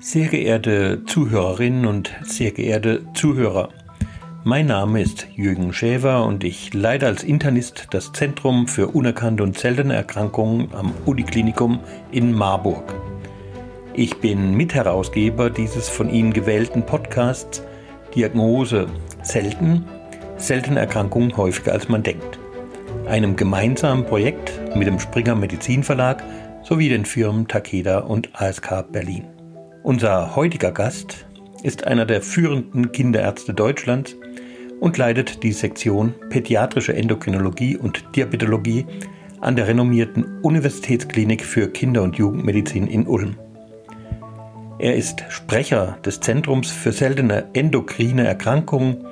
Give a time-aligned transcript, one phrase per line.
[0.00, 3.70] Sehr geehrte Zuhörerinnen und sehr geehrte Zuhörer,
[4.44, 9.58] mein Name ist Jürgen Schäfer und ich leite als Internist das Zentrum für unerkannte und
[9.58, 11.80] seltene Erkrankungen am Uniklinikum
[12.12, 12.94] in Marburg.
[13.92, 17.64] Ich bin Mitherausgeber dieses von Ihnen gewählten Podcasts
[18.14, 18.86] Diagnose
[19.22, 19.84] selten,
[20.36, 22.38] seltene Erkrankungen häufiger als man denkt.
[23.08, 26.22] Einem gemeinsamen Projekt mit dem Springer Medizin Verlag
[26.62, 29.24] sowie den Firmen Takeda und ASK Berlin.
[29.88, 31.24] Unser heutiger Gast
[31.62, 34.16] ist einer der führenden Kinderärzte Deutschlands
[34.80, 38.84] und leitet die Sektion Pädiatrische Endokrinologie und Diabetologie
[39.40, 43.38] an der renommierten Universitätsklinik für Kinder- und Jugendmedizin in Ulm.
[44.78, 49.06] Er ist Sprecher des Zentrums für seltene endokrine Erkrankungen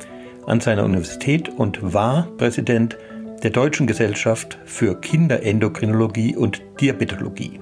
[0.44, 2.98] an seiner Universität und war Präsident
[3.42, 7.60] der Deutschen Gesellschaft für Kinderendokrinologie und Diabetologie.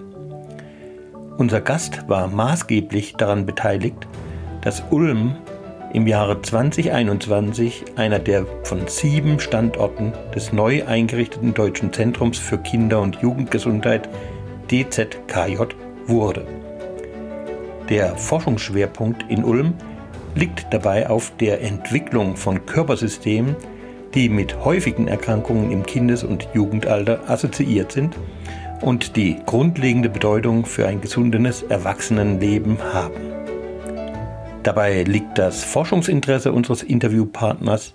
[1.36, 4.06] Unser Gast war maßgeblich daran beteiligt,
[4.62, 5.34] dass Ulm
[5.92, 13.00] im Jahre 2021 einer der von sieben Standorten des neu eingerichteten Deutschen Zentrums für Kinder-
[13.00, 14.08] und Jugendgesundheit
[14.70, 15.74] DZKJ
[16.06, 16.46] wurde.
[17.88, 19.74] Der Forschungsschwerpunkt in Ulm
[20.36, 23.56] liegt dabei auf der Entwicklung von Körpersystemen,
[24.14, 28.14] die mit häufigen Erkrankungen im Kindes- und Jugendalter assoziiert sind
[28.84, 33.14] und die grundlegende Bedeutung für ein gesundes Erwachsenenleben haben.
[34.62, 37.94] Dabei liegt das Forschungsinteresse unseres Interviewpartners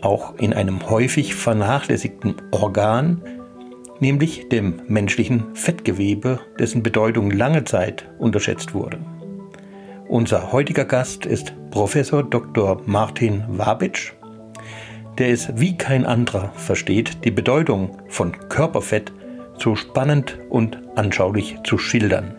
[0.00, 3.20] auch in einem häufig vernachlässigten Organ,
[4.00, 8.98] nämlich dem menschlichen Fettgewebe, dessen Bedeutung lange Zeit unterschätzt wurde.
[10.08, 12.80] Unser heutiger Gast ist Professor Dr.
[12.86, 14.12] Martin Wabitsch,
[15.18, 19.12] der es wie kein anderer versteht, die Bedeutung von Körperfett
[19.62, 22.36] so spannend und anschaulich zu schildern.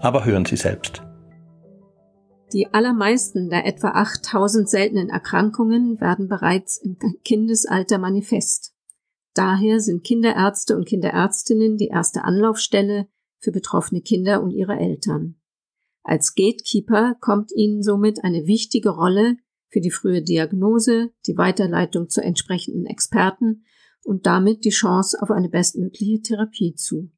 [0.00, 1.02] Aber hören Sie selbst.
[2.52, 8.74] Die allermeisten der etwa 8000 seltenen Erkrankungen werden bereits im Kindesalter manifest.
[9.34, 13.08] Daher sind Kinderärzte und Kinderärztinnen die erste Anlaufstelle
[13.40, 15.36] für betroffene Kinder und ihre Eltern.
[16.04, 19.38] Als Gatekeeper kommt ihnen somit eine wichtige Rolle
[19.68, 23.64] für die frühe Diagnose, die Weiterleitung zu entsprechenden Experten
[24.04, 27.10] und damit die Chance auf eine bestmögliche Therapie zu.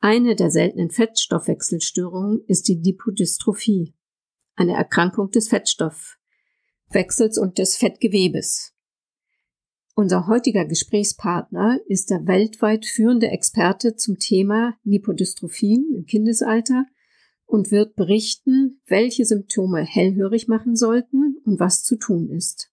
[0.00, 3.94] Eine der seltenen Fettstoffwechselstörungen ist die Lipodystrophie,
[4.54, 8.74] eine Erkrankung des Fettstoffwechsels und des Fettgewebes.
[9.96, 16.84] Unser heutiger Gesprächspartner ist der weltweit führende Experte zum Thema Lipodystrophien im Kindesalter
[17.46, 22.70] und wird berichten, welche Symptome hellhörig machen sollten und was zu tun ist.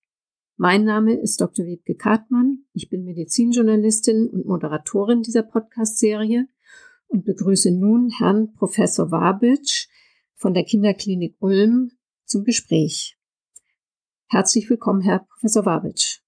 [0.57, 1.65] Mein Name ist Dr.
[1.65, 2.59] Wiebke Kartmann.
[2.71, 6.47] Ich bin Medizinjournalistin und Moderatorin dieser Podcast-Serie
[7.07, 9.89] und begrüße nun Herrn Professor Wabitsch
[10.33, 11.91] von der Kinderklinik Ulm
[12.23, 13.17] zum Gespräch.
[14.27, 16.21] Herzlich willkommen, Herr Professor Wabitsch.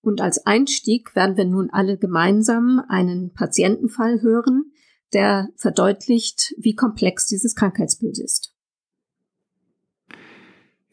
[0.00, 4.72] Und als Einstieg werden wir nun alle gemeinsam einen Patientenfall hören,
[5.12, 8.55] der verdeutlicht, wie komplex dieses Krankheitsbild ist.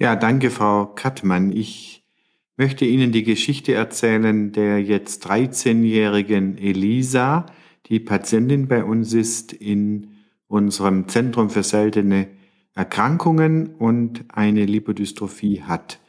[0.04, 1.54] Ja, danke, Frau Kattmann.
[1.54, 2.04] Ich
[2.58, 7.46] möchte Ihnen die Geschichte erzählen der jetzt 13-jährigen Elisa,
[7.86, 10.10] die Patientin bei uns ist in
[10.48, 12.28] unserem Zentrum für seltene
[12.76, 16.02] Erkrankungen und eine Lipodystrophie hat.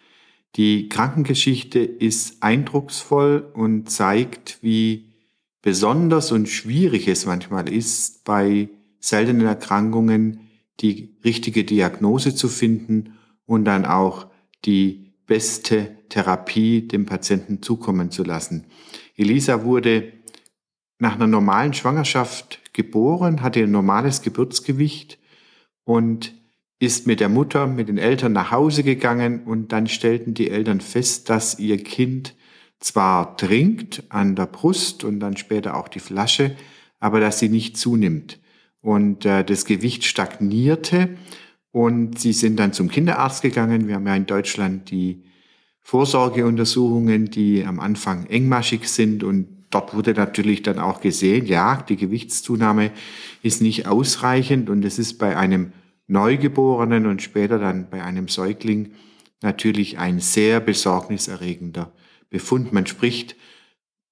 [0.57, 5.13] Die Krankengeschichte ist eindrucksvoll und zeigt, wie
[5.63, 10.41] besonders und schwierig es manchmal ist, bei seltenen Erkrankungen
[10.81, 13.14] die richtige Diagnose zu finden
[13.47, 14.27] und dann auch
[14.65, 18.67] die beste Therapie dem Patienten zukommen zu lassen.
[19.17, 20.13] Elisa wurde
[20.99, 25.19] nach einer normalen Schwangerschaft geboren, hatte ein normales Geburtsgewicht
[25.85, 26.35] und
[26.79, 30.81] ist mit der Mutter, mit den Eltern nach Hause gegangen und dann stellten die Eltern
[30.81, 32.35] fest, dass ihr Kind
[32.81, 36.57] zwar trinkt an der Brust und dann später auch die Flasche,
[37.01, 38.41] aber dass sie nicht zunimmt.
[38.81, 41.17] Und äh, das Gewicht stagnierte
[41.75, 43.89] und sie sind dann zum Kinderarzt gegangen.
[43.89, 45.25] Wir haben ja in Deutschland die
[45.81, 49.25] Vorsorgeuntersuchungen, die am Anfang engmaschig sind.
[49.25, 52.93] Und dort wurde natürlich dann auch gesehen, ja, die Gewichtszunahme
[53.43, 54.71] ist nicht ausreichend.
[54.71, 55.73] Und es ist bei einem
[56.07, 58.93] Neugeborenen und später dann bei einem Säugling
[59.43, 61.91] natürlich ein sehr besorgniserregender
[62.31, 62.73] Befund.
[62.73, 63.35] Man spricht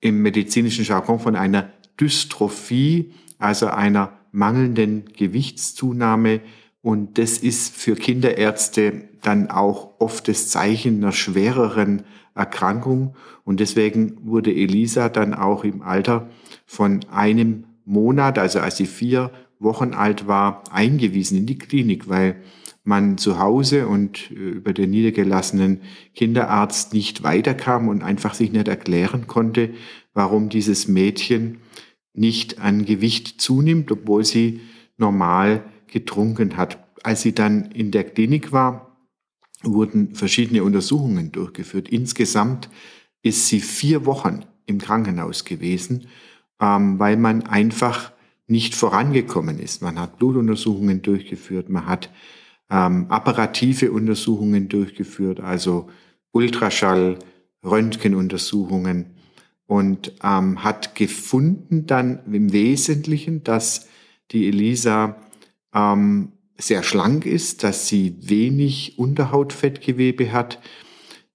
[0.00, 6.40] im medizinischen Jargon von einer Dystrophie, also einer mangelnden Gewichtszunahme,
[6.82, 12.02] und das ist für Kinderärzte dann auch oft das Zeichen einer schwereren
[12.34, 13.14] Erkrankung.
[13.44, 16.28] Und deswegen wurde Elisa dann auch im Alter
[16.66, 19.30] von einem Monat, also als sie vier
[19.60, 22.42] Wochen alt war, eingewiesen in die Klinik, weil
[22.82, 25.82] man zu Hause und äh, über den niedergelassenen
[26.16, 29.70] Kinderarzt nicht weiterkam und einfach sich nicht erklären konnte,
[30.14, 31.58] warum dieses Mädchen
[32.12, 34.60] nicht an Gewicht zunimmt, obwohl sie
[34.96, 35.62] normal
[35.92, 36.78] getrunken hat.
[37.02, 38.96] Als sie dann in der Klinik war,
[39.62, 41.88] wurden verschiedene Untersuchungen durchgeführt.
[41.88, 42.68] Insgesamt
[43.22, 46.08] ist sie vier Wochen im Krankenhaus gewesen,
[46.60, 48.12] ähm, weil man einfach
[48.46, 49.82] nicht vorangekommen ist.
[49.82, 52.10] Man hat Blutuntersuchungen durchgeführt, man hat
[52.70, 55.88] ähm, apparative Untersuchungen durchgeführt, also
[56.32, 57.18] Ultraschall,
[57.64, 59.06] Röntgenuntersuchungen
[59.66, 63.88] und ähm, hat gefunden dann im Wesentlichen, dass
[64.32, 65.16] die Elisa
[65.74, 70.60] ähm, sehr schlank ist, dass sie wenig Unterhautfettgewebe hat.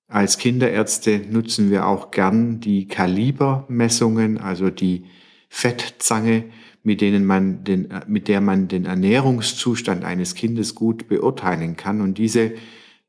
[0.08, 5.06] Als Kinderärzte nutzen wir auch gern die Kalibermessungen, also die
[5.50, 6.46] Fettzange,
[6.84, 12.00] mit denen man den, mit der man den Ernährungszustand eines Kindes gut beurteilen kann.
[12.00, 12.54] Und diese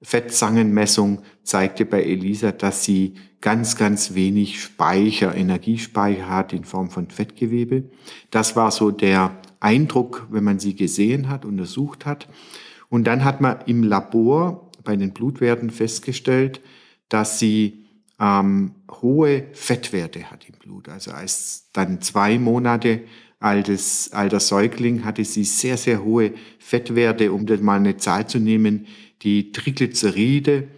[0.03, 7.09] Fettzangenmessung zeigte bei Elisa, dass sie ganz, ganz wenig Speicher, Energiespeicher hat in Form von
[7.09, 7.85] Fettgewebe.
[8.31, 12.29] Das war so der Eindruck, wenn man sie gesehen hat, untersucht hat.
[12.89, 16.61] Und dann hat man im Labor bei den Blutwerten festgestellt,
[17.09, 17.85] dass sie
[18.21, 20.89] ähm, hohe Fettwerte hat im Blut.
[20.89, 23.03] Also als dann zwei Monate
[23.41, 28.39] altes, alter Säugling hatte sie sehr, sehr hohe Fettwerte, um das mal eine Zahl zu
[28.39, 28.87] nehmen.
[29.23, 30.69] Die Triglyceride,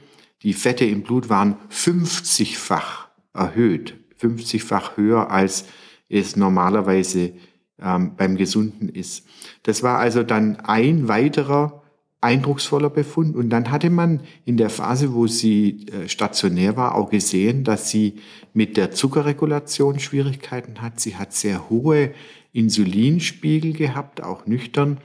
[0.42, 5.66] die Fette im Blut waren 50-fach erhöht, 50-fach höher, als
[6.08, 7.32] es normalerweise
[7.81, 9.26] ähm, beim Gesunden ist.
[9.62, 11.82] Das war also dann ein weiterer
[12.20, 13.34] eindrucksvoller Befund.
[13.37, 17.90] Und dann hatte man in der Phase, wo sie äh, stationär war, auch gesehen, dass
[17.90, 18.16] sie
[18.52, 21.00] mit der Zuckerregulation Schwierigkeiten hat.
[21.00, 22.12] Sie hat sehr hohe
[22.52, 24.98] Insulinspiegel gehabt, auch nüchtern.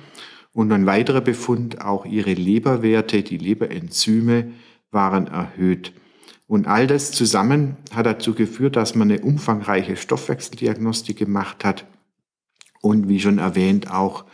[0.53, 4.51] Und ein weiterer Befund, auch ihre Leberwerte, die Leberenzyme
[4.95, 5.93] waren erhöht.
[6.47, 11.85] Und all das zusammen hat dazu geführt, dass man eine umfangreiche Stoffwechseldiagnostik gemacht hat
[12.81, 14.25] und wie schon erwähnt auch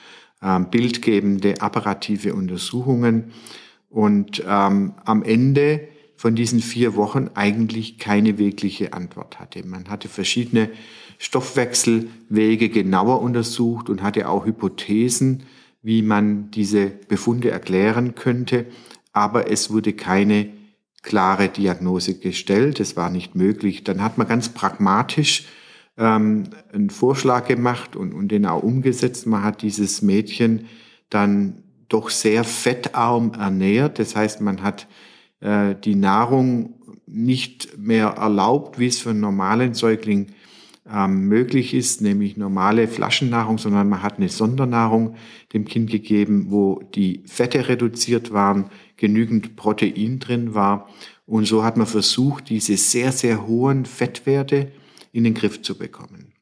[0.42, 3.32] ähm, bildgebende apparative Untersuchungen
[3.90, 9.66] und ähm, am Ende von diesen vier Wochen eigentlich keine wirkliche Antwort hatte.
[9.66, 10.70] Man hatte verschiedene
[11.18, 15.44] Stoffwechselwege genauer untersucht und hatte auch Hypothesen,
[15.82, 18.66] wie man diese Befunde erklären könnte,
[19.14, 20.50] aber es wurde keine
[21.02, 23.84] klare Diagnose gestellt, es war nicht möglich.
[23.84, 25.46] Dann hat man ganz pragmatisch
[25.98, 29.26] ähm, einen Vorschlag gemacht und, und den auch umgesetzt.
[29.26, 30.68] Man hat dieses Mädchen
[31.10, 34.00] dann doch sehr fettarm ernährt.
[34.00, 34.88] Das heißt, man hat
[35.42, 36.76] äh, die Nahrung
[37.06, 40.28] nicht mehr erlaubt, wie es für einen normalen Säugling
[40.90, 45.16] ähm, möglich ist, nämlich normale Flaschennahrung, sondern man hat eine Sondernahrung
[45.54, 48.70] dem Kind gegeben, wo die Fette reduziert waren,
[49.02, 50.88] genügend Protein drin war.
[51.26, 54.72] Und so hat man versucht, diese sehr, sehr hohen Fettwerte
[55.12, 56.34] in den Griff zu bekommen.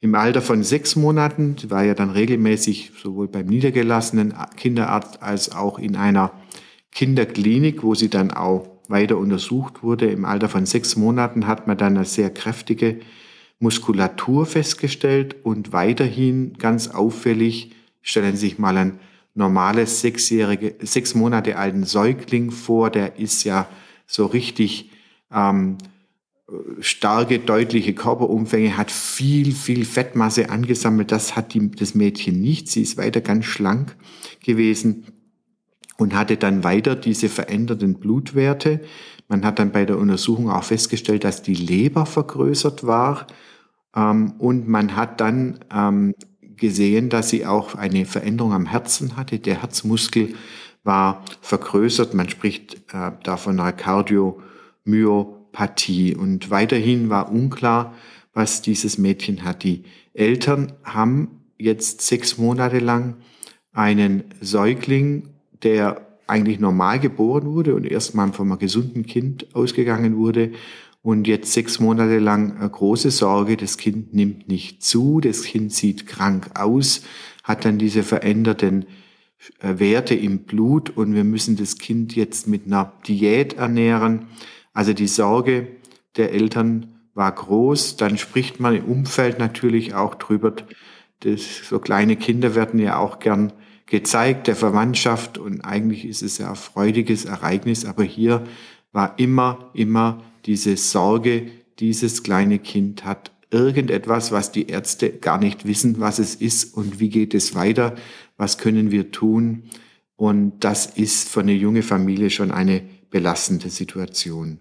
[0.00, 5.78] Im Alter von sechs Monaten, war ja dann regelmäßig sowohl beim niedergelassenen Kinderarzt als auch
[5.78, 6.32] in einer
[6.92, 10.10] Kinderklinik, wo sie dann auch weiter untersucht wurde.
[10.10, 13.00] Im Alter von sechs Monaten hat man dann eine sehr kräftige
[13.58, 17.72] Muskulatur festgestellt und weiterhin ganz auffällig,
[18.02, 19.00] stellen Sie sich mal ein
[19.36, 23.68] normales sechsjährige, sechs Monate alten Säugling vor, der ist ja
[24.06, 24.90] so richtig
[25.32, 25.76] ähm,
[26.80, 31.12] starke, deutliche Körperumfänge, hat viel, viel Fettmasse angesammelt.
[31.12, 32.68] Das hat die, das Mädchen nicht.
[32.68, 33.96] Sie ist weiter ganz schlank
[34.42, 35.04] gewesen
[35.98, 38.80] und hatte dann weiter diese veränderten Blutwerte.
[39.28, 43.26] Man hat dann bei der Untersuchung auch festgestellt, dass die Leber vergrößert war.
[43.94, 46.14] Ähm, und man hat dann ähm,
[46.56, 49.38] gesehen, dass sie auch eine Veränderung am Herzen hatte.
[49.38, 50.34] Der Herzmuskel
[50.84, 52.14] war vergrößert.
[52.14, 56.14] Man spricht äh, da von einer Kardiomyo Partie.
[56.14, 57.94] Und weiterhin war unklar,
[58.32, 59.64] was dieses Mädchen hat.
[59.64, 63.16] Die Eltern haben jetzt sechs Monate lang
[63.72, 65.30] einen Säugling,
[65.62, 70.52] der eigentlich normal geboren wurde und erstmal von einem gesunden Kind ausgegangen wurde
[71.06, 75.72] und jetzt sechs Monate lang eine große Sorge, das Kind nimmt nicht zu, das Kind
[75.72, 77.02] sieht krank aus,
[77.44, 78.86] hat dann diese veränderten
[79.60, 84.26] äh, Werte im Blut und wir müssen das Kind jetzt mit einer Diät ernähren.
[84.72, 85.68] Also die Sorge
[86.16, 87.96] der Eltern war groß.
[87.98, 90.56] Dann spricht man im Umfeld natürlich auch drüber.
[91.20, 93.52] Das, so kleine Kinder werden ja auch gern
[93.86, 95.38] gezeigt, der Verwandtschaft.
[95.38, 97.84] Und eigentlich ist es ja ein freudiges Ereignis.
[97.84, 98.42] Aber hier
[98.90, 105.66] war immer, immer diese Sorge, dieses kleine Kind hat irgendetwas, was die Ärzte gar nicht
[105.66, 107.94] wissen, was es ist und wie geht es weiter,
[108.36, 109.64] was können wir tun.
[110.16, 114.58] Und das ist für eine junge Familie schon eine belastende Situation.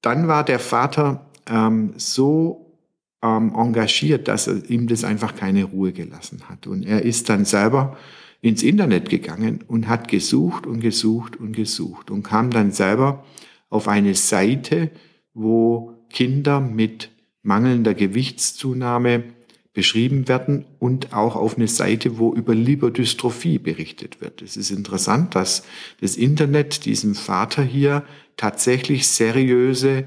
[0.00, 2.74] Dann war der Vater ähm, so
[3.22, 6.66] ähm, engagiert, dass ihm das einfach keine Ruhe gelassen hat.
[6.66, 7.96] Und er ist dann selber
[8.40, 13.24] ins Internet gegangen und hat gesucht und gesucht und gesucht und kam dann selber
[13.70, 14.90] auf eine Seite,
[15.34, 17.10] wo Kinder mit
[17.42, 19.24] mangelnder Gewichtszunahme
[19.72, 24.42] beschrieben werden und auch auf eine Seite, wo über Lipodystrophie berichtet wird.
[24.42, 25.62] Es ist interessant, dass
[26.00, 28.04] das Internet diesem Vater hier
[28.36, 30.04] tatsächlich seriöse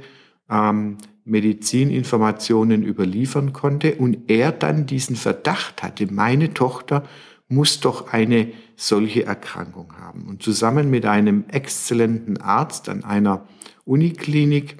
[0.49, 7.07] ähm, Medizininformationen überliefern konnte und er dann diesen Verdacht hatte, meine Tochter
[7.51, 10.27] muss doch eine solche Erkrankung haben.
[10.27, 13.47] Und zusammen mit einem exzellenten Arzt an einer
[13.85, 14.77] Uniklinik,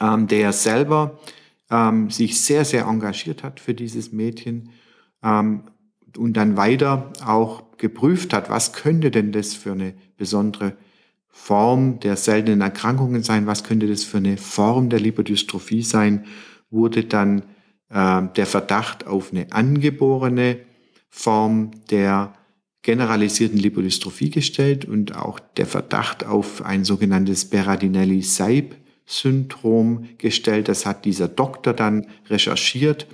[0.00, 1.18] ähm, der selber
[1.70, 4.70] ähm, sich sehr, sehr engagiert hat für dieses Mädchen
[5.22, 5.64] ähm,
[6.16, 10.76] und dann weiter auch geprüft hat, was könnte denn das für eine besondere
[11.28, 16.24] Form der seltenen Erkrankungen sein, was könnte das für eine Form der Lipodystrophie sein,
[16.70, 17.42] wurde dann
[17.90, 20.67] äh, der Verdacht auf eine angeborene
[21.08, 22.34] Form der
[22.82, 30.68] generalisierten Lipodystrophie gestellt und auch der Verdacht auf ein sogenanntes Berardinelli-Seib Syndrom gestellt.
[30.68, 33.06] Das hat dieser Doktor dann recherchiert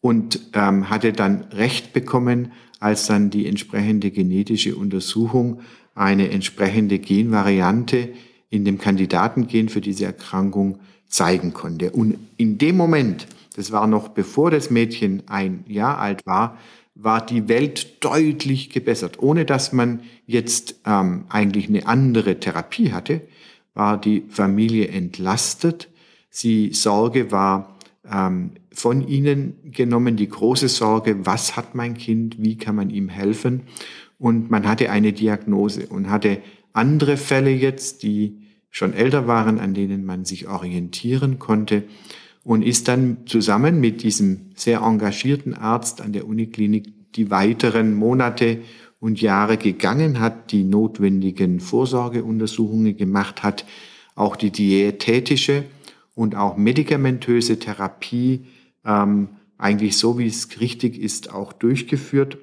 [0.00, 5.60] und ähm, hatte dann Recht bekommen, als dann die entsprechende genetische Untersuchung
[5.94, 8.10] eine entsprechende Genvariante
[8.48, 11.90] in dem Kandidatengen für diese Erkrankung zeigen konnte.
[11.90, 16.58] Und in dem Moment, das war noch bevor das Mädchen ein Jahr alt war,
[17.02, 23.22] war die Welt deutlich gebessert, ohne dass man jetzt ähm, eigentlich eine andere Therapie hatte
[23.74, 25.88] war die Familie entlastet.
[26.42, 27.78] Die Sorge war
[28.10, 33.08] ähm, von ihnen genommen, die große Sorge, was hat mein Kind, wie kann man ihm
[33.08, 33.62] helfen.
[34.18, 36.42] Und man hatte eine Diagnose und hatte
[36.72, 38.38] andere Fälle jetzt, die
[38.70, 41.84] schon älter waren, an denen man sich orientieren konnte
[42.44, 48.60] und ist dann zusammen mit diesem sehr engagierten Arzt an der Uniklinik die weiteren Monate
[49.00, 53.64] und Jahre gegangen, hat die notwendigen Vorsorgeuntersuchungen gemacht, hat
[54.14, 55.64] auch die diätetische
[56.14, 58.46] und auch medikamentöse Therapie
[58.84, 62.38] ähm, eigentlich so, wie es richtig ist, auch durchgeführt.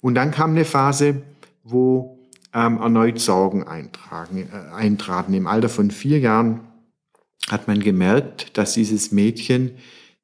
[0.00, 1.22] Und dann kam eine Phase,
[1.64, 2.18] wo
[2.54, 5.34] ähm, erneut Sorgen eintragen, äh, eintraten.
[5.34, 6.60] Im Alter von vier Jahren
[7.48, 9.72] hat man gemerkt, dass dieses Mädchen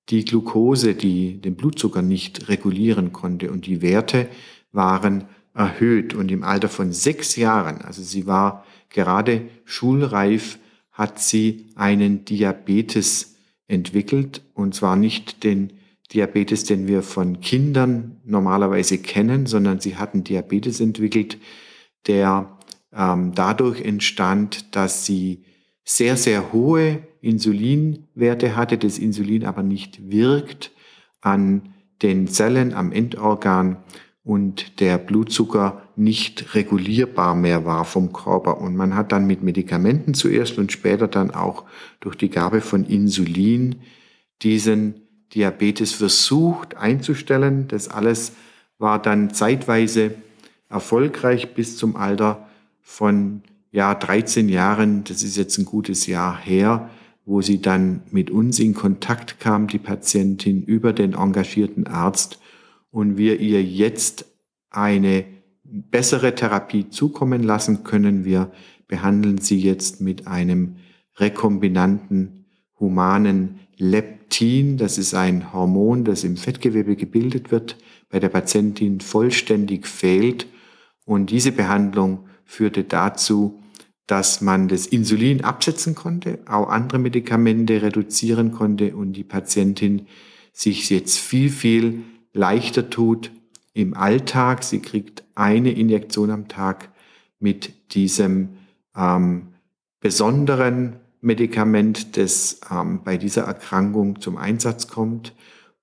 [0.09, 4.29] die Glucose, die den Blutzucker nicht regulieren konnte und die Werte
[4.73, 6.15] waren erhöht.
[6.15, 10.59] Und im Alter von sechs Jahren, also sie war gerade schulreif,
[10.91, 13.37] hat sie einen Diabetes
[13.69, 14.43] entwickelt.
[14.55, 15.73] Und zwar nicht den
[16.13, 21.39] Diabetes, den wir von Kindern normalerweise kennen, sondern sie hat einen Diabetes entwickelt,
[22.07, 22.59] der
[22.95, 25.45] ähm, dadurch entstand, dass sie
[25.85, 30.73] sehr, sehr hohe Insulinwerte hatte, das Insulin aber nicht wirkt
[31.21, 33.77] an den Zellen am Endorgan
[34.25, 38.61] und der Blutzucker nicht regulierbar mehr war vom Körper.
[38.61, 41.65] Und man hat dann mit Medikamenten zuerst und später dann auch
[42.01, 43.81] durch die Gabe von Insulin
[44.43, 45.03] diesen
[45.35, 47.67] Diabetes versucht einzustellen.
[47.69, 48.33] Das alles
[48.79, 50.15] war dann zeitweise
[50.69, 52.49] erfolgreich bis zum Alter
[52.81, 55.03] von ja, 13 Jahren.
[55.05, 56.91] Das ist jetzt ein gutes Jahr her,
[57.25, 62.39] wo sie dann mit uns in Kontakt kam, die Patientin, über den engagierten Arzt
[62.91, 64.27] und wir ihr jetzt
[64.71, 65.25] eine
[65.65, 68.53] bessere Therapie zukommen lassen, können wir
[68.87, 70.77] behandeln sie jetzt mit einem
[71.17, 72.45] rekombinanten
[72.79, 74.77] humanen Leptin.
[74.77, 77.79] Das ist ein Hormon, das im Fettgewebe gebildet wird,
[78.11, 80.47] bei der Patientin vollständig fehlt.
[81.07, 83.62] Und diese Behandlung führte dazu,
[84.07, 90.07] dass man das Insulin absetzen konnte, auch andere Medikamente reduzieren konnte und die Patientin
[90.53, 93.31] sich jetzt viel, viel leichter tut
[93.75, 94.65] im Alltag.
[94.65, 96.91] Sie kriegt eine Injektion am Tag
[97.39, 98.51] mit diesem
[98.97, 99.49] ähm,
[100.01, 105.35] besonderen Medikament, das ähm, bei dieser Erkrankung zum Einsatz kommt.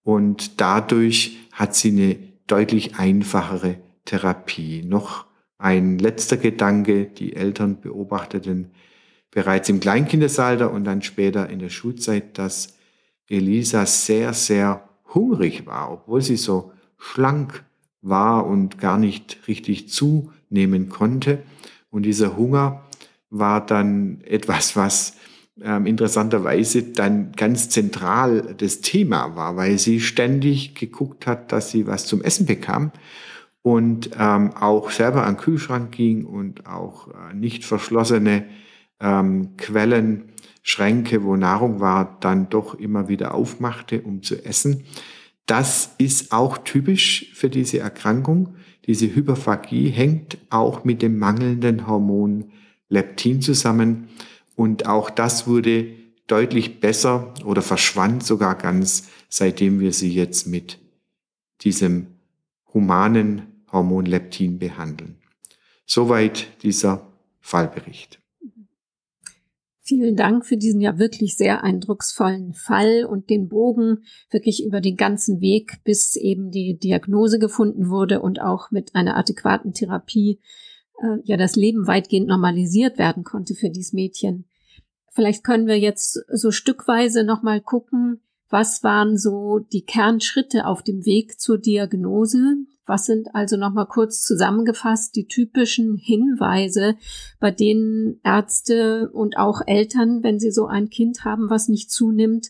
[0.03, 4.83] Und dadurch hat sie eine deutlich einfachere Therapie.
[4.83, 5.25] Noch
[5.59, 8.71] ein letzter Gedanke, die Eltern beobachteten
[9.29, 12.77] bereits im Kleinkindesalter und dann später in der Schulzeit, dass
[13.27, 17.63] Elisa sehr, sehr hungrig war, obwohl sie so schlank
[18.01, 21.43] war und gar nicht richtig zunehmen konnte.
[21.91, 22.85] Und dieser Hunger
[23.29, 25.17] war dann etwas, was
[25.61, 31.85] ähm, interessanterweise dann ganz zentral das Thema war, weil sie ständig geguckt hat, dass sie
[31.85, 32.91] was zum Essen bekam
[33.61, 38.45] und ähm, auch selber an den Kühlschrank ging und auch äh, nicht verschlossene
[38.99, 40.29] ähm, Quellen,
[40.61, 44.83] Schränke, wo Nahrung war, dann doch immer wieder aufmachte, um zu essen.
[45.45, 48.55] Das ist auch typisch für diese Erkrankung.
[48.85, 52.51] Diese Hyperphagie hängt auch mit dem mangelnden Hormon
[52.87, 54.09] Leptin zusammen.
[54.55, 55.87] Und auch das wurde
[56.27, 60.77] deutlich besser oder verschwand sogar ganz, seitdem wir sie jetzt mit
[61.61, 62.07] diesem
[62.73, 65.17] humanen Hormon Leptin behandeln.
[65.85, 67.07] Soweit dieser
[67.39, 68.19] Fallbericht.
[69.89, 74.97] Vielen Dank für diesen ja wirklich sehr eindrucksvollen Fall und den Bogen wirklich über den
[74.97, 80.39] ganzen Weg, bis eben die Diagnose gefunden wurde und auch mit einer adäquaten Therapie
[81.01, 84.45] äh, ja das Leben weitgehend normalisiert werden konnte für dieses Mädchen.
[85.11, 91.05] Vielleicht können wir jetzt so stückweise nochmal gucken, was waren so die Kernschritte auf dem
[91.05, 92.57] Weg zur Diagnose?
[92.85, 96.95] Was sind also nochmal kurz zusammengefasst die typischen Hinweise,
[97.39, 102.49] bei denen Ärzte und auch Eltern, wenn sie so ein Kind haben, was nicht zunimmt,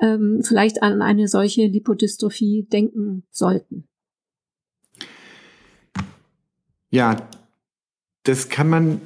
[0.00, 3.86] ähm, vielleicht an eine solche Lipodystrophie denken sollten?
[6.90, 7.28] Ja,
[8.24, 9.00] das kann man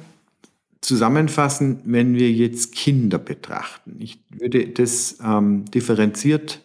[0.83, 3.95] zusammenfassen, wenn wir jetzt Kinder betrachten.
[3.99, 6.61] Ich würde das ähm, differenziert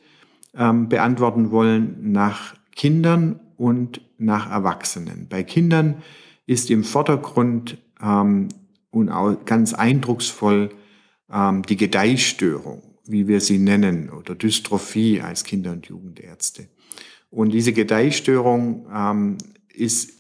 [0.57, 5.29] ähm, beantworten wollen nach Kindern und nach Erwachsenen.
[5.29, 6.03] Bei Kindern
[6.47, 8.49] ist im Vordergrund ähm,
[8.91, 10.71] und auch ganz eindrucksvoll
[11.31, 16.69] ähm, die Gedeihstörung, wie wir sie nennen, oder Dystrophie als Kinder- und Jugendärzte.
[17.31, 19.39] Und diese Gedeihstörung ähm,
[19.73, 20.13] ist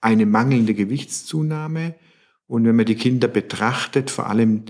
[0.00, 1.94] eine mangelnde Gewichtszunahme.
[2.46, 4.64] Und wenn man die Kinder betrachtet, vor allem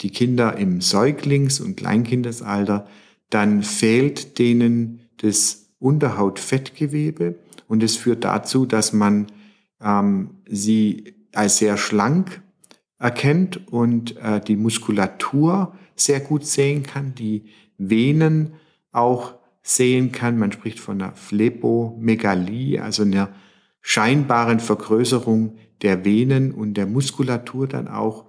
[0.00, 2.86] die Kinder im Säuglings- und Kleinkindesalter,
[3.30, 7.36] dann fehlt denen das Unterhautfettgewebe
[7.68, 9.26] und es führt dazu, dass man
[9.80, 12.40] ähm, sie als sehr schlank
[12.98, 17.44] erkennt und äh, die Muskulatur sehr gut sehen kann, die
[17.78, 18.54] Venen
[18.92, 20.38] auch sehen kann.
[20.38, 23.30] Man spricht von einer Phlepomegalie, also einer
[23.82, 28.24] scheinbaren Vergrößerung der Venen und der Muskulatur dann auch.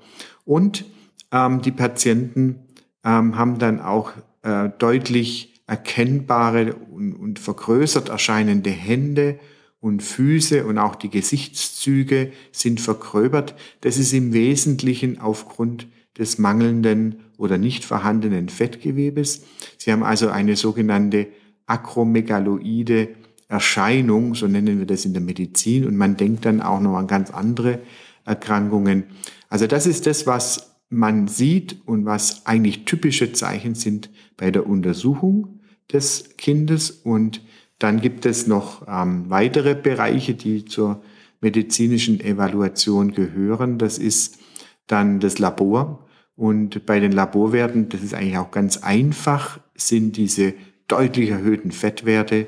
[0.46, 0.86] Und
[1.32, 2.60] ähm, die Patienten
[3.04, 4.12] ähm, haben dann auch
[4.44, 9.40] äh, deutlich erkennbare und, und vergrößert erscheinende Hände
[9.80, 13.56] und Füße und auch die Gesichtszüge sind vergröbert.
[13.82, 19.44] Das ist im Wesentlichen aufgrund des mangelnden oder nicht vorhandenen Fettgewebes.
[19.78, 21.28] Sie haben also eine sogenannte
[21.68, 23.10] akromegaloide
[23.48, 27.08] Erscheinung, so nennen wir das in der Medizin, und man denkt dann auch noch an
[27.08, 27.80] ganz andere
[28.26, 29.06] Erkrankungen.
[29.50, 34.68] Also das ist das, was man sieht und was eigentlich typische Zeichen sind bei der
[34.68, 35.60] Untersuchung
[35.92, 36.92] des Kindes.
[36.92, 37.42] Und
[37.80, 41.02] dann gibt es noch ähm, weitere Bereiche, die zur
[41.42, 43.78] medizinischen Evaluation gehören.
[43.78, 44.40] Das ist
[44.88, 46.08] dann das Labor.
[46.36, 50.54] Und bei den Laborwerten, das ist eigentlich auch ganz einfach, sind diese
[50.88, 52.48] deutlich erhöhten Fettwerte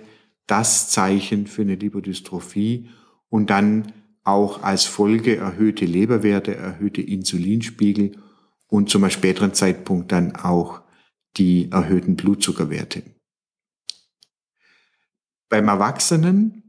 [0.50, 2.90] das Zeichen für eine Lipodystrophie
[3.30, 8.18] und dann auch als Folge erhöhte Leberwerte, erhöhte Insulinspiegel
[8.68, 10.82] und zum späteren Zeitpunkt dann auch
[11.38, 13.04] die erhöhten Blutzuckerwerte.
[15.50, 16.64] Beim Erwachsenen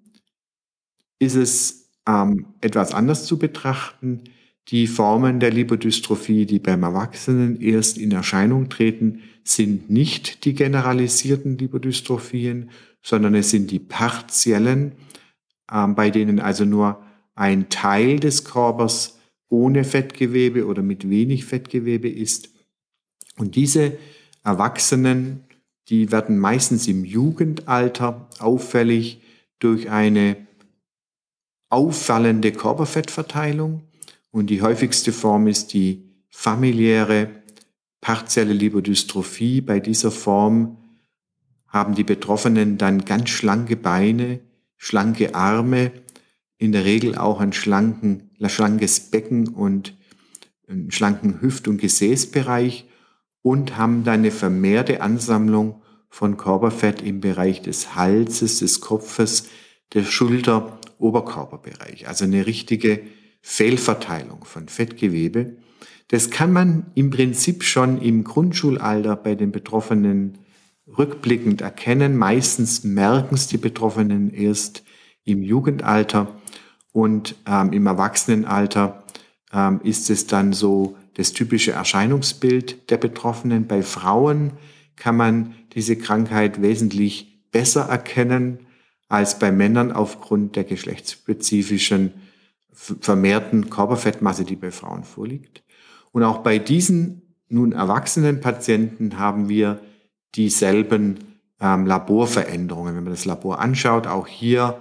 [1.18, 4.24] ist es ähm, etwas anders zu betrachten.
[4.70, 11.58] Die Formen der Lipodystrophie, die beim Erwachsenen erst in Erscheinung treten, sind nicht die generalisierten
[11.58, 12.70] Lipodystrophien,
[13.02, 14.92] sondern es sind die partiellen,
[15.72, 17.02] ähm, bei denen also nur
[17.34, 22.50] ein Teil des Körpers ohne Fettgewebe oder mit wenig Fettgewebe ist.
[23.36, 23.96] Und diese
[24.44, 25.44] Erwachsenen
[25.90, 29.20] die werden meistens im Jugendalter auffällig
[29.58, 30.36] durch eine
[31.68, 33.82] auffallende Körperfettverteilung
[34.30, 37.30] und die häufigste Form ist die familiäre
[38.00, 39.60] partielle Lipodystrophie.
[39.60, 40.78] Bei dieser Form
[41.66, 44.40] haben die Betroffenen dann ganz schlanke Beine,
[44.76, 45.92] schlanke Arme,
[46.58, 49.96] in der Regel auch ein schlanken, schlankes Becken und
[50.68, 52.86] einen schlanken Hüft- und Gesäßbereich
[53.42, 59.48] und haben dann eine vermehrte Ansammlung von Körperfett im Bereich des Halses, des Kopfes,
[59.94, 62.08] der Schulter, Oberkörperbereich.
[62.08, 63.00] Also eine richtige
[63.40, 65.56] Fehlverteilung von Fettgewebe.
[66.08, 70.38] Das kann man im Prinzip schon im Grundschulalter bei den Betroffenen
[70.86, 72.16] rückblickend erkennen.
[72.16, 74.82] Meistens merken es die Betroffenen erst
[75.24, 76.40] im Jugendalter
[76.92, 79.04] und ähm, im Erwachsenenalter
[79.52, 83.66] ähm, ist es dann so, das typische Erscheinungsbild der Betroffenen.
[83.66, 84.52] Bei Frauen
[84.96, 88.60] kann man diese Krankheit wesentlich besser erkennen
[89.08, 92.14] als bei Männern aufgrund der geschlechtsspezifischen
[93.00, 95.62] vermehrten Körperfettmasse, die bei Frauen vorliegt.
[96.12, 99.80] Und auch bei diesen nun erwachsenen Patienten haben wir
[100.34, 101.18] dieselben
[101.60, 102.96] ähm, Laborveränderungen.
[102.96, 104.80] Wenn man das Labor anschaut, auch hier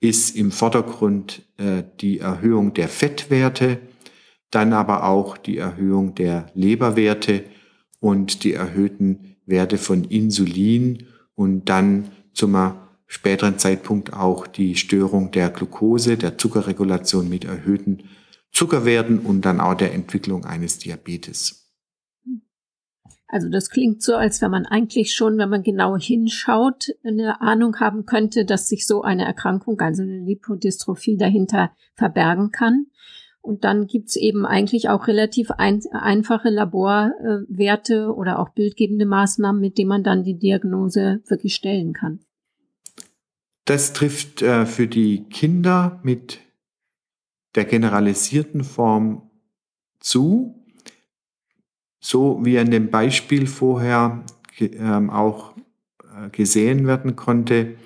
[0.00, 3.78] ist im Vordergrund äh, die Erhöhung der Fettwerte,
[4.50, 7.44] dann aber auch die Erhöhung der Leberwerte
[8.00, 12.56] und die erhöhten Werte von Insulin und dann zum
[13.08, 18.04] späteren Zeitpunkt auch die Störung der Glucose, der Zuckerregulation mit erhöhten
[18.52, 21.64] Zuckerwerten und dann auch der Entwicklung eines Diabetes.
[23.26, 27.76] Also das klingt so, als wenn man eigentlich schon, wenn man genau hinschaut, eine Ahnung
[27.76, 32.86] haben könnte, dass sich so eine Erkrankung, also eine Lipodystrophie dahinter verbergen kann.
[33.40, 39.78] Und dann gibt's eben eigentlich auch relativ ein, einfache Laborwerte oder auch bildgebende Maßnahmen, mit
[39.78, 42.20] denen man dann die Diagnose wirklich stellen kann.
[43.68, 46.40] Das trifft äh, für die Kinder mit
[47.54, 49.30] der generalisierten Form
[50.00, 50.64] zu.
[52.00, 54.24] So wie an dem Beispiel vorher
[54.58, 55.54] ähm, auch
[56.02, 57.76] äh, gesehen werden konnte,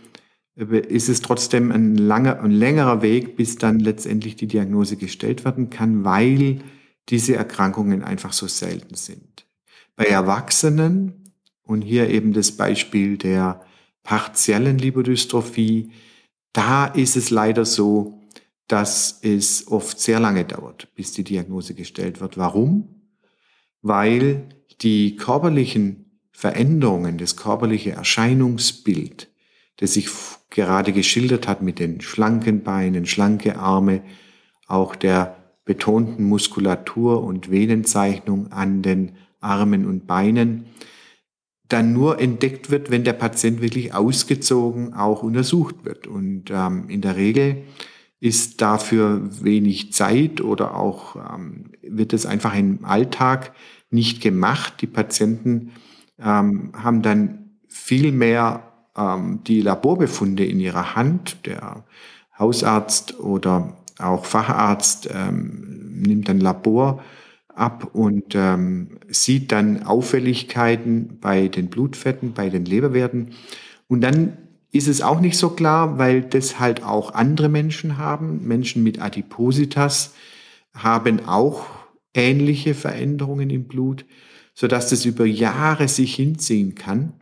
[0.55, 5.45] äh, ist es trotzdem ein, langer, ein längerer Weg, bis dann letztendlich die Diagnose gestellt
[5.45, 6.61] werden kann, weil
[7.09, 9.49] diese Erkrankungen einfach so selten sind.
[9.97, 11.33] Bei Erwachsenen,
[11.65, 13.65] und hier eben das Beispiel der
[14.03, 15.91] partiellen Lipodystrophie,
[16.53, 18.21] da ist es leider so,
[18.69, 22.39] dass es oft sehr lange dauert, bis die Diagnose gestellt wird.
[22.39, 23.03] Warum?
[23.83, 24.45] weil
[24.81, 29.29] die körperlichen Veränderungen, das körperliche Erscheinungsbild,
[29.77, 30.09] das sich
[30.51, 34.03] gerade geschildert hat mit den schlanken Beinen, schlanke Arme,
[34.67, 40.67] auch der betonten Muskulatur und Venenzeichnung an den Armen und Beinen,
[41.73, 46.07] dann nur entdeckt wird, wenn der Patient wirklich ausgezogen auch untersucht wird.
[46.07, 47.65] Und ähm, in der Regel
[48.21, 53.53] ist dafür wenig Zeit oder auch ähm, wird es einfach im Alltag
[53.91, 54.75] nicht gemacht.
[54.81, 55.73] Die Patienten
[56.21, 61.47] ähm, haben dann viel mehr ähm, die Laborbefunde in ihrer Hand.
[61.47, 61.85] Der
[62.39, 67.03] Hausarzt oder auch Facharzt ähm, nimmt dann Labor
[67.55, 73.31] ab und ähm, sieht dann Auffälligkeiten bei den Blutfetten, bei den Leberwerten.
[73.89, 74.39] Und dann
[74.73, 78.47] ist es auch nicht so klar, weil das halt auch andere Menschen haben.
[78.47, 80.15] Menschen mit Adipositas
[80.75, 81.67] haben auch
[82.15, 84.07] ähnliche Veränderungen im Blut,
[84.55, 87.13] sodass das über Jahre sich hinziehen kann,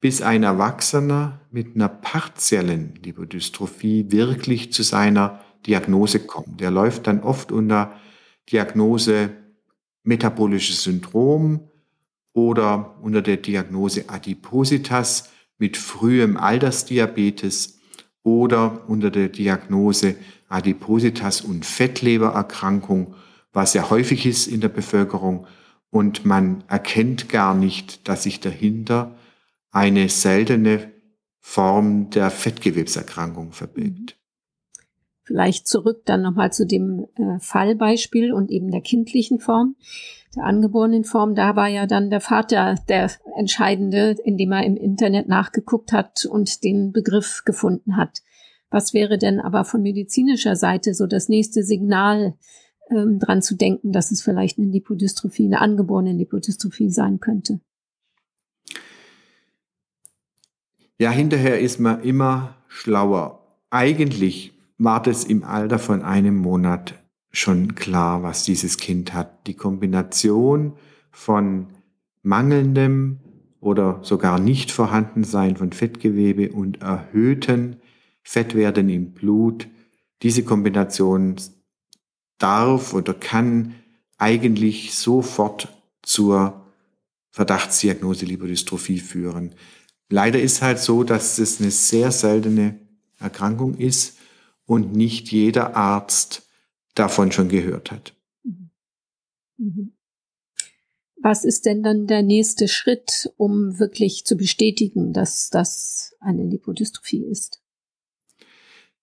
[0.00, 6.60] bis ein Erwachsener mit einer partiellen Lipodystrophie wirklich zu seiner Diagnose kommt.
[6.60, 7.92] Der läuft dann oft unter
[8.50, 9.30] Diagnose
[10.04, 11.68] metabolisches Syndrom
[12.32, 17.80] oder unter der Diagnose Adipositas mit frühem Altersdiabetes
[18.22, 20.16] oder unter der Diagnose
[20.48, 23.14] Adipositas und Fettlebererkrankung,
[23.52, 25.46] was sehr häufig ist in der Bevölkerung.
[25.90, 29.14] Und man erkennt gar nicht, dass sich dahinter
[29.70, 30.92] eine seltene
[31.40, 34.16] Form der Fettgewebserkrankung verbirgt.
[35.24, 39.74] Vielleicht zurück dann nochmal zu dem äh, Fallbeispiel und eben der kindlichen Form,
[40.36, 41.34] der angeborenen Form.
[41.34, 46.62] Da war ja dann der Vater der Entscheidende, indem er im Internet nachgeguckt hat und
[46.62, 48.20] den Begriff gefunden hat.
[48.70, 52.34] Was wäre denn aber von medizinischer Seite so das nächste Signal,
[52.90, 57.60] ähm, dran zu denken, dass es vielleicht eine Lipodystrophie, eine angeborene Lipodystrophie sein könnte?
[60.98, 63.40] Ja, hinterher ist man immer schlauer.
[63.70, 66.94] Eigentlich war das im Alter von einem Monat
[67.30, 69.46] schon klar, was dieses Kind hat.
[69.46, 70.74] Die Kombination
[71.10, 71.66] von
[72.22, 73.18] mangelndem
[73.60, 77.76] oder sogar nicht vorhandensein von Fettgewebe und erhöhten
[78.22, 79.68] Fettwerten im Blut,
[80.22, 81.36] diese Kombination
[82.38, 83.74] darf oder kann
[84.16, 85.68] eigentlich sofort
[86.02, 86.62] zur
[87.30, 89.54] Verdachtsdiagnose Lipodystrophie führen.
[90.08, 92.78] Leider ist halt so, dass es eine sehr seltene
[93.18, 94.18] Erkrankung ist
[94.66, 96.48] und nicht jeder Arzt
[96.94, 98.14] davon schon gehört hat.
[98.42, 98.70] Mhm.
[99.58, 99.92] Mhm.
[101.16, 107.24] Was ist denn dann der nächste Schritt, um wirklich zu bestätigen, dass das eine Lipodystrophie
[107.24, 107.62] ist?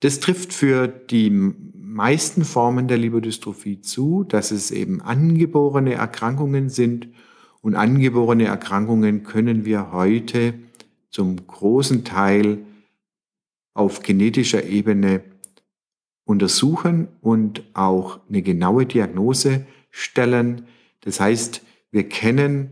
[0.01, 7.09] Das trifft für die meisten Formen der Lipodystrophie zu, dass es eben angeborene Erkrankungen sind
[7.61, 10.55] und angeborene Erkrankungen können wir heute
[11.09, 12.65] zum großen Teil
[13.73, 15.23] auf genetischer Ebene
[16.31, 20.63] untersuchen und auch eine genaue Diagnose stellen.
[21.01, 22.71] Das heißt, wir kennen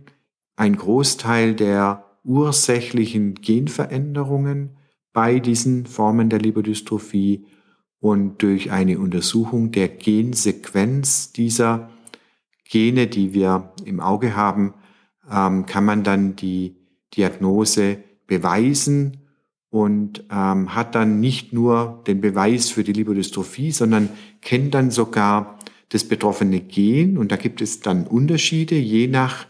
[0.55, 4.77] einen Großteil der ursächlichen Genveränderungen
[5.13, 7.45] bei diesen Formen der Lipodystrophie
[7.99, 11.89] und durch eine Untersuchung der Gensequenz dieser
[12.63, 14.73] Gene, die wir im Auge haben,
[15.29, 16.77] ähm, kann man dann die
[17.15, 19.28] Diagnose beweisen
[19.69, 24.09] und ähm, hat dann nicht nur den Beweis für die Lipodystrophie, sondern
[24.41, 27.17] kennt dann sogar das betroffene Gen.
[27.17, 29.45] Und da gibt es dann Unterschiede je nach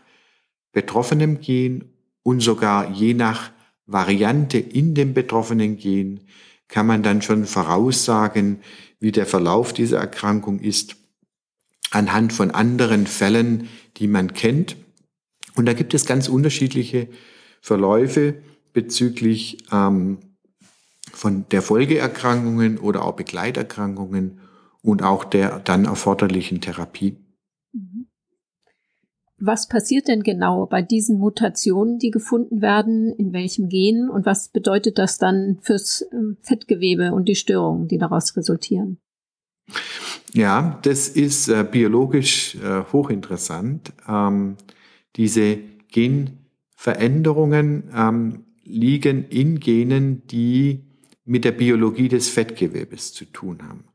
[0.71, 1.86] betroffenem Gen
[2.23, 3.51] und sogar je nach
[3.86, 6.21] Variante in dem betroffenen Gen
[6.67, 8.60] kann man dann schon voraussagen,
[8.99, 10.95] wie der Verlauf dieser Erkrankung ist,
[11.91, 14.75] anhand von anderen Fällen, die man kennt.
[15.55, 17.08] Und da gibt es ganz unterschiedliche
[17.62, 18.36] Verläufe
[18.73, 20.19] bezüglich ähm,
[21.12, 24.39] von der Folgeerkrankungen oder auch Begleiterkrankungen
[24.82, 27.17] und auch der dann erforderlichen Therapie.
[27.73, 28.08] Mhm.
[29.38, 34.49] Was passiert denn genau bei diesen Mutationen, die gefunden werden, in welchem Gen und was
[34.49, 38.99] bedeutet das dann fürs ähm, Fettgewebe und die Störungen, die daraus resultieren?
[40.34, 43.93] Ja, das ist äh, biologisch äh, hochinteressant.
[44.08, 44.58] Ähm,
[45.15, 45.58] diese
[45.91, 50.86] Genveränderungen ähm, liegen in Genen, die
[51.25, 53.86] mit der Biologie des Fettgewebes zu tun haben.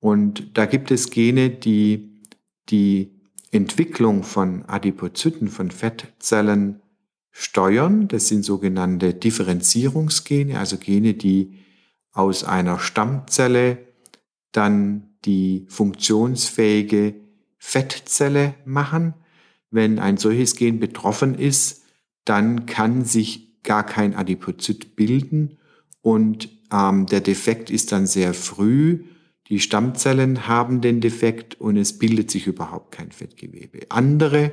[0.00, 2.20] Und da gibt es Gene, die
[2.68, 3.14] die
[3.50, 6.82] Entwicklung von Adipozyten, von Fettzellen
[7.30, 8.08] steuern.
[8.08, 11.58] Das sind sogenannte Differenzierungsgene, also Gene, die
[12.12, 13.78] aus einer Stammzelle
[14.52, 17.14] dann die funktionsfähige
[17.58, 19.14] Fettzelle machen.
[19.70, 21.82] Wenn ein solches Gen betroffen ist,
[22.24, 25.58] dann kann sich gar kein Adipozyt bilden
[26.02, 29.04] und ähm, der Defekt ist dann sehr früh.
[29.48, 33.80] Die Stammzellen haben den Defekt und es bildet sich überhaupt kein Fettgewebe.
[33.88, 34.52] Andere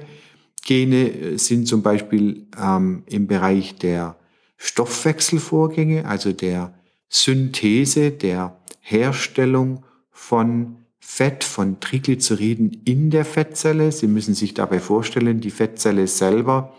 [0.63, 4.17] Gene äh, sind zum Beispiel ähm, im Bereich der
[4.57, 6.73] Stoffwechselvorgänge, also der
[7.09, 13.91] Synthese, der Herstellung von Fett, von Triglyceriden in der Fettzelle.
[13.91, 16.73] Sie müssen sich dabei vorstellen, die Fettzelle selber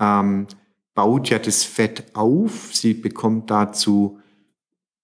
[0.00, 0.46] ähm,
[0.94, 4.18] baut ja das Fett auf, sie bekommt dazu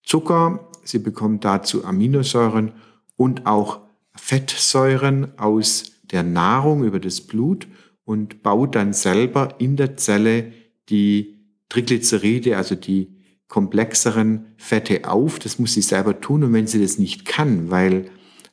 [0.02, 2.72] Zucker, sie bekommt dazu Aminosäuren
[3.16, 3.80] und auch
[4.14, 7.66] Fettsäuren aus der Nahrung über das Blut
[8.04, 10.52] und baut dann selber in der Zelle
[10.88, 15.38] die Triglyceride, also die komplexeren Fette auf.
[15.38, 16.44] Das muss sie selber tun.
[16.44, 18.10] Und wenn sie das nicht kann, weil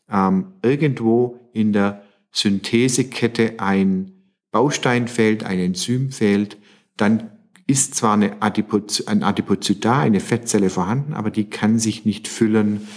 [0.09, 4.11] ähm, irgendwo in der Synthesekette ein
[4.51, 6.57] Baustein fehlt, ein Enzym fehlt,
[6.97, 7.31] dann
[7.67, 12.87] ist zwar eine Adipoz ein Adipozytar, eine Fettzelle vorhanden, aber die kann sich nicht füllen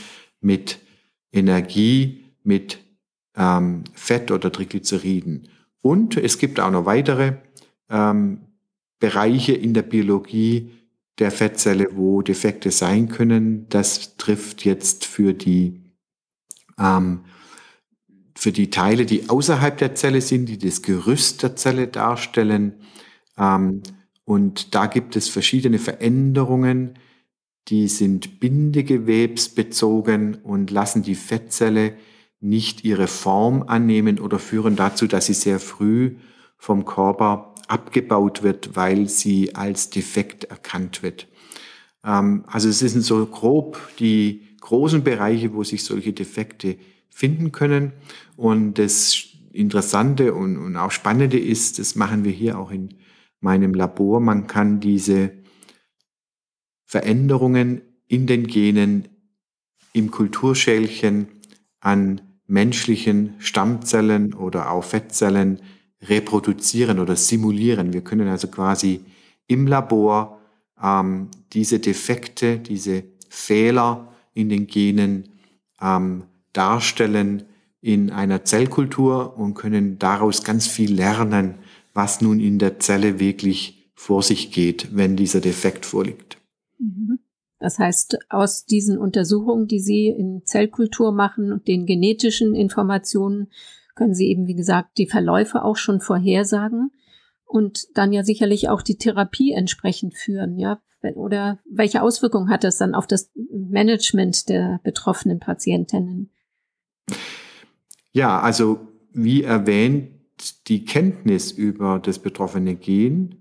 [0.41, 0.79] mit
[1.33, 2.79] Energie, mit
[3.37, 5.49] ähm, Fett oder Triglyceriden.
[5.81, 7.37] Und es gibt auch noch weitere
[7.89, 8.41] ähm,
[8.99, 10.73] Bereiche in der Biologie
[11.19, 13.69] der Fettzelle, wo Defekte sein können.
[13.69, 15.81] Das trifft jetzt für die
[16.79, 17.25] ähm,
[18.35, 22.75] für die Teile, die außerhalb der Zelle sind, die das Gerüst der Zelle darstellen,
[23.39, 23.83] ähm,
[24.25, 26.95] und da gibt es verschiedene Veränderungen,
[27.69, 31.95] die sind bindegewebsbezogen und lassen die Fettzelle
[32.41, 36.17] nicht ihre Form annehmen oder führen dazu, dass sie sehr früh
[36.57, 41.29] vom Körper abgebaut wird, weil sie als defekt erkannt wird.
[42.05, 46.77] Ähm, also es sind so grob die großen Bereiche, wo sich solche Defekte
[47.11, 47.93] finden können.
[48.37, 52.95] Und das Interessante und, auch Spannende ist, das machen wir hier auch in
[53.41, 54.21] meinem Labor.
[54.21, 55.33] Man kann diese
[56.85, 59.09] Veränderungen in den Genen
[59.93, 61.29] im Kulturschälchen
[61.81, 65.61] an menschlichen Stammzellen oder auch Fettzellen
[66.03, 67.93] reproduzieren oder simulieren.
[67.93, 69.05] Wir können also quasi
[69.47, 70.41] im Labor
[70.83, 75.29] ähm, diese Defekte, diese Fehler in den Genen
[75.81, 77.45] ähm, darstellen
[77.81, 81.57] in einer Zellkultur und können daraus ganz viel lernen
[81.99, 86.39] was nun in der Zelle wirklich vor sich geht, wenn dieser Defekt vorliegt.
[86.79, 87.19] Mhm.
[87.59, 93.49] Das heißt, aus diesen Untersuchungen, die Sie in Zellkultur machen und den genetischen Informationen,
[93.97, 96.93] können Sie eben, wie gesagt, die Verläufe auch schon vorhersagen
[97.45, 100.81] und dann ja sicherlich auch die Therapie entsprechend führen, ja?
[101.17, 106.31] Oder welche Auswirkungen hat das dann auf das Management der betroffenen Patientinnen?
[108.13, 110.18] Ja, also wie erwähnt,
[110.69, 113.37] die Kenntnis über das betroffene Gen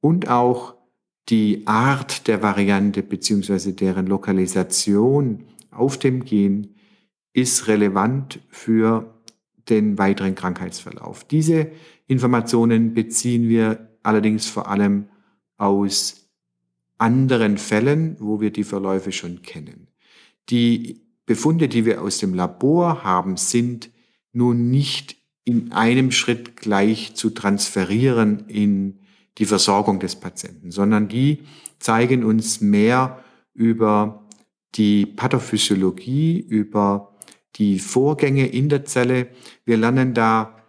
[0.00, 0.74] und auch
[1.28, 6.74] die Art der Variante beziehungsweise deren Lokalisation auf dem Gen
[7.32, 9.22] ist relevant für
[9.68, 11.24] den weiteren Krankheitsverlauf.
[11.24, 11.70] Diese
[12.06, 15.08] Informationen beziehen wir allerdings vor allem
[15.56, 16.28] aus
[16.98, 19.88] anderen Fällen, wo wir die Verläufe schon kennen.
[20.50, 23.90] Die Befunde, die wir aus dem Labor haben, sind
[24.32, 29.00] nun nicht in einem Schritt gleich zu transferieren in
[29.38, 31.40] die Versorgung des Patienten, sondern die
[31.78, 33.22] zeigen uns mehr
[33.54, 34.28] über
[34.74, 37.16] die Pathophysiologie, über
[37.56, 39.28] die Vorgänge in der Zelle.
[39.64, 40.62] Wir lernen da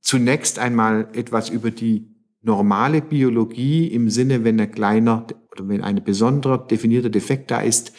[0.00, 6.02] zunächst einmal etwas über die normale Biologie im Sinne, wenn ein kleiner oder wenn ein
[6.02, 7.92] besonderer definierter Defekt da ist,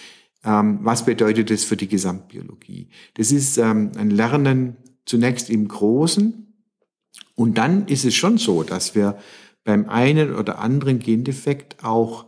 [0.44, 2.90] ähm, was bedeutet das für die Gesamtbiologie?
[3.16, 6.54] Das ist ähm, ein Lernen zunächst im Großen
[7.34, 9.18] und dann ist es schon so, dass wir
[9.64, 12.26] beim einen oder anderen Gendefekt auch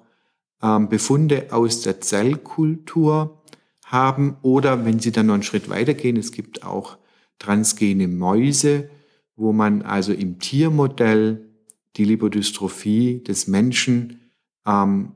[0.61, 3.41] ähm, Befunde aus der Zellkultur
[3.85, 6.97] haben oder wenn Sie dann noch einen Schritt weitergehen, es gibt auch
[7.39, 8.89] transgene Mäuse,
[9.35, 11.49] wo man also im Tiermodell
[11.95, 14.19] die Lipodystrophie des Menschen
[14.67, 15.13] ähm,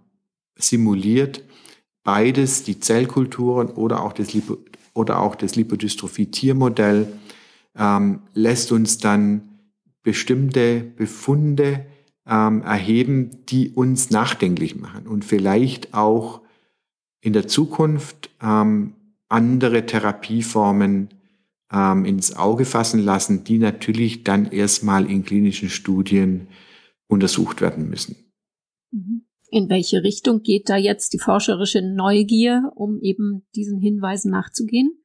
[0.56, 1.43] simuliert.
[2.04, 4.58] Beides, die Zellkulturen oder auch das, Lipo
[4.93, 7.08] oder auch das Lipodystrophie-Tiermodell,
[7.78, 9.50] ähm, lässt uns dann
[10.04, 11.86] bestimmte Befunde
[12.28, 16.42] ähm, erheben, die uns nachdenklich machen und vielleicht auch
[17.22, 18.94] in der Zukunft ähm,
[19.30, 21.10] andere Therapieformen
[21.72, 26.48] ähm, ins Auge fassen lassen, die natürlich dann erstmal in klinischen Studien
[27.08, 28.16] untersucht werden müssen.
[28.92, 29.26] Mhm.
[29.50, 35.03] In welche Richtung geht da jetzt die forscherische Neugier, um eben diesen Hinweisen nachzugehen?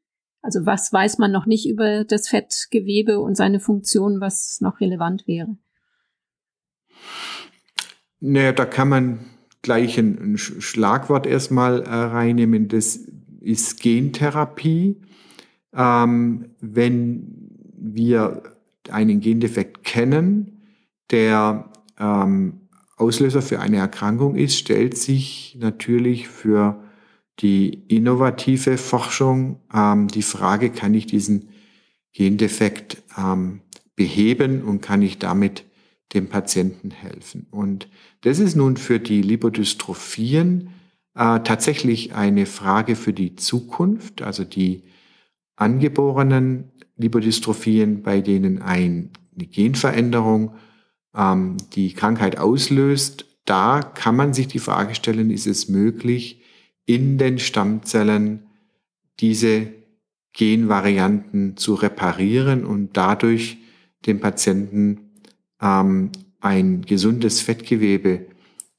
[0.49, 5.27] Also was weiß man noch nicht über das Fettgewebe und seine Funktion, was noch relevant
[5.27, 5.59] wäre?
[8.21, 9.19] Naja, da kann man
[9.61, 12.69] gleich ein, ein Schlagwort erstmal äh, reinnehmen.
[12.69, 12.97] Das
[13.43, 15.03] ist Gentherapie.
[15.75, 18.43] Ähm, wenn wir
[18.89, 20.63] einen Gendefekt kennen,
[21.11, 26.83] der ähm, Auslöser für eine Erkrankung ist, stellt sich natürlich für
[27.41, 31.49] die innovative Forschung ähm, die Frage, kann ich diesen
[32.13, 33.61] Gendefekt ähm,
[33.95, 35.65] beheben und kann ich damit
[36.15, 37.47] dem Patienten helfen.
[37.51, 37.89] Und
[38.23, 40.71] das ist nun für die Lipodystrophien
[41.15, 44.85] äh, tatsächlich eine Frage für die Zukunft, also die
[45.57, 50.55] angeborenen Lipodystrophien, bei denen eine Genveränderung
[51.15, 56.38] ähm, die Krankheit auslöst, da kann man sich die Frage stellen, ist es möglich,
[56.89, 58.45] in den Stammzellen
[59.21, 59.69] diese
[60.33, 63.59] Genvarianten zu reparieren und dadurch
[64.07, 65.11] dem Patienten
[65.61, 68.27] ähm, ein gesundes Fettgewebe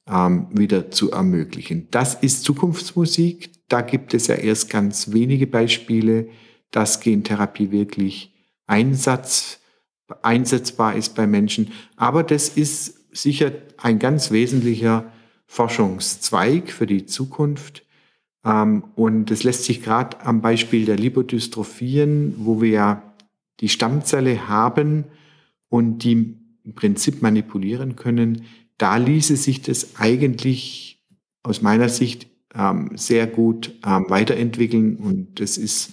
[0.08, 1.86] ähm, wieder zu ermöglichen.
[1.92, 3.50] Das ist Zukunftsmusik.
[3.68, 6.28] Da gibt es ja erst ganz wenige Beispiele,
[6.72, 8.34] dass Gentherapie wirklich
[8.66, 9.60] Einsatz,
[10.22, 11.70] einsetzbar ist bei Menschen.
[11.94, 15.12] Aber das ist sicher ein ganz wesentlicher
[15.46, 17.84] Forschungszweig für die Zukunft.
[18.44, 23.14] Ähm, und das lässt sich gerade am Beispiel der Lipodystrophien, wo wir ja
[23.60, 25.04] die Stammzelle haben
[25.68, 28.44] und die im Prinzip manipulieren können,
[28.78, 31.02] da ließe sich das eigentlich
[31.42, 35.92] aus meiner Sicht ähm, sehr gut ähm, weiterentwickeln und das ist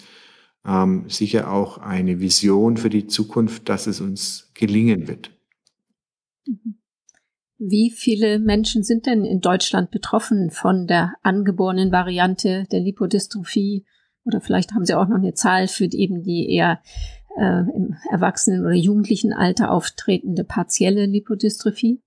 [1.07, 5.31] sicher auch eine Vision für die Zukunft, dass es uns gelingen wird.
[7.59, 13.83] Wie viele Menschen sind denn in Deutschland betroffen von der angeborenen Variante der Lipodystrophie?
[14.25, 16.81] Oder vielleicht haben Sie auch noch eine Zahl für eben die eher
[17.37, 21.99] äh, im Erwachsenen- oder Jugendlichenalter auftretende partielle Lipodystrophie?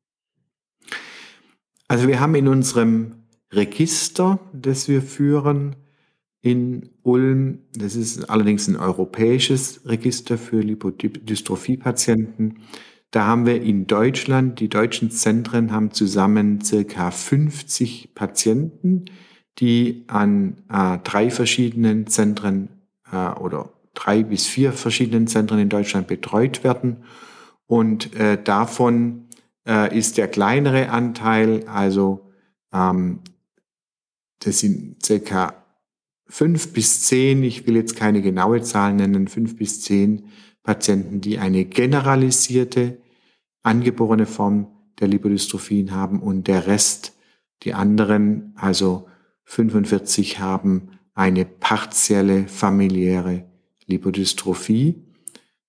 [1.89, 5.75] Also wir haben in unserem Register, das wir führen
[6.43, 12.63] in Ulm, das ist allerdings ein europäisches Register für Lipodystrophie-Patienten,
[13.11, 19.07] da haben wir in Deutschland, die deutschen Zentren haben zusammen circa 50 Patienten,
[19.59, 22.69] die an äh, drei verschiedenen Zentren
[23.11, 27.05] äh, oder drei bis vier verschiedenen Zentren in Deutschland betreut werden.
[27.67, 29.29] Und äh, davon
[29.67, 32.31] äh, ist der kleinere Anteil, also
[32.73, 33.21] ähm,
[34.39, 35.55] das sind circa
[36.27, 40.29] fünf bis zehn, ich will jetzt keine genaue Zahl nennen, fünf bis zehn
[40.63, 42.99] Patienten, die eine generalisierte
[43.63, 44.69] angeborene Form
[45.01, 47.17] der Lipodystrophien haben und der Rest,
[47.63, 49.09] die anderen, also
[49.45, 53.45] 45 haben eine partielle familiäre
[53.87, 55.03] Lipodystrophie.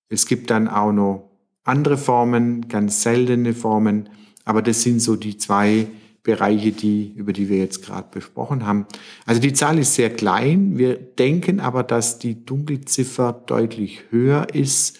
[0.08, 1.32] Es gibt dann auch noch
[1.64, 4.10] andere Formen, ganz seltene Formen,
[4.46, 5.88] aber das sind so die zwei
[6.24, 8.86] Bereiche, die, über die wir jetzt gerade besprochen haben.
[9.26, 10.78] Also die Zahl ist sehr klein.
[10.78, 15.00] Wir denken aber, dass die Dunkelziffer deutlich höher ist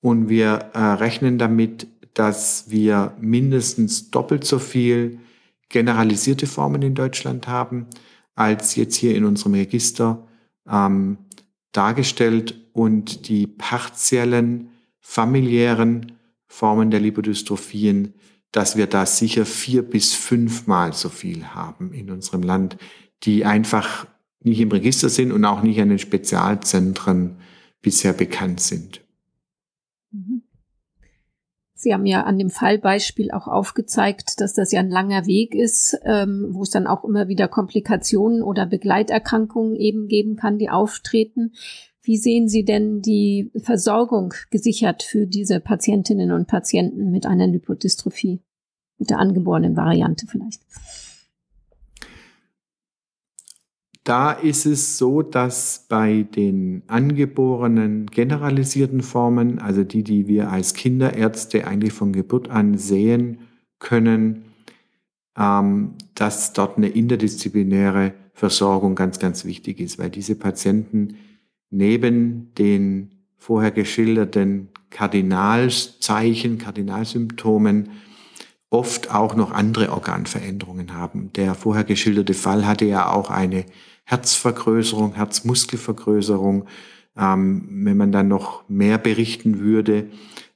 [0.00, 5.20] und wir äh, rechnen damit, dass wir mindestens doppelt so viel
[5.68, 7.86] generalisierte Formen in Deutschland haben,
[8.34, 10.26] als jetzt hier in unserem Register
[10.70, 11.18] ähm,
[11.72, 16.12] dargestellt und die partiellen familiären
[16.46, 18.14] Formen der Lipodystrophien,
[18.52, 22.76] dass wir da sicher vier bis fünfmal so viel haben in unserem Land,
[23.22, 24.06] die einfach
[24.40, 27.38] nicht im Register sind und auch nicht an den Spezialzentren
[27.82, 29.00] bisher bekannt sind.
[30.10, 30.42] Mhm.
[31.74, 35.96] Sie haben ja an dem Fallbeispiel auch aufgezeigt, dass das ja ein langer Weg ist,
[36.04, 41.52] ähm, wo es dann auch immer wieder Komplikationen oder Begleiterkrankungen eben geben kann, die auftreten.
[42.08, 48.40] Wie sehen Sie denn die Versorgung gesichert für diese Patientinnen und Patienten mit einer Lipodystrophie?
[48.96, 50.62] Mit der angeborenen Variante vielleicht?
[54.04, 60.72] Da ist es so, dass bei den angeborenen generalisierten Formen, also die, die wir als
[60.72, 63.40] Kinderärzte eigentlich von Geburt an sehen
[63.80, 64.46] können,
[65.36, 71.18] ähm, dass dort eine interdisziplinäre Versorgung ganz, ganz wichtig ist, weil diese Patienten
[71.70, 77.90] neben den vorher geschilderten Kardinalzeichen, Kardinalsymptomen
[78.70, 81.32] oft auch noch andere Organveränderungen haben.
[81.34, 83.64] Der vorher geschilderte Fall hatte ja auch eine
[84.04, 86.66] Herzvergrößerung, Herzmuskelvergrößerung.
[87.16, 90.08] Ähm, wenn man dann noch mehr berichten würde,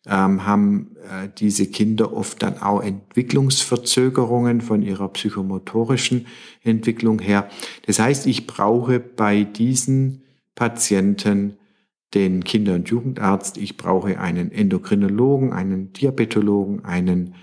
[0.06, 6.26] ähm, haben äh, diese Kinder oft dann auch Entwicklungsverzögerungen von ihrer psychomotorischen
[6.62, 7.48] Entwicklung her.
[7.86, 10.21] Das heißt, ich brauche bei diesen
[10.54, 11.58] Patienten
[12.14, 17.34] den Kinder- und Jugendarzt, ich brauche einen Endokrinologen, einen Diabetologen, einen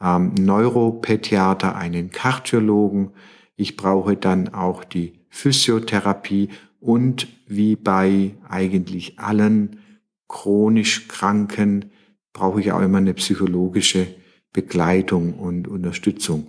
[0.00, 3.12] ähm, Neuropädiater, einen Kardiologen,
[3.56, 6.50] ich brauche dann auch die Physiotherapie
[6.80, 9.80] und wie bei eigentlich allen
[10.28, 11.90] chronisch Kranken
[12.32, 14.08] brauche ich auch immer eine psychologische
[14.52, 16.48] Begleitung und Unterstützung.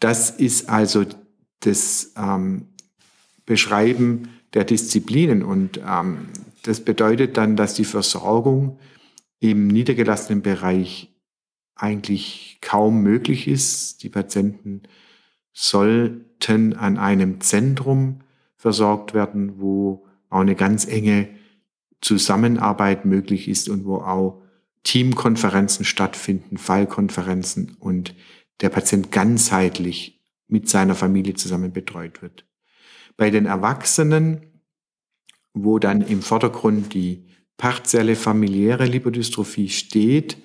[0.00, 1.04] Das ist also
[1.60, 2.68] das ähm,
[3.44, 5.42] Beschreiben der Disziplinen.
[5.42, 6.28] Und ähm,
[6.62, 8.78] das bedeutet dann, dass die Versorgung
[9.38, 11.10] im niedergelassenen Bereich
[11.74, 14.02] eigentlich kaum möglich ist.
[14.02, 14.82] Die Patienten
[15.52, 18.20] sollten an einem Zentrum
[18.56, 21.28] versorgt werden, wo auch eine ganz enge
[22.00, 24.42] Zusammenarbeit möglich ist und wo auch
[24.82, 28.14] Teamkonferenzen stattfinden, Fallkonferenzen und
[28.60, 32.44] der Patient ganzheitlich mit seiner Familie zusammen betreut wird.
[33.16, 34.46] Bei den Erwachsenen,
[35.52, 40.38] wo dann im Vordergrund die partielle familiäre Lipodystrophie steht,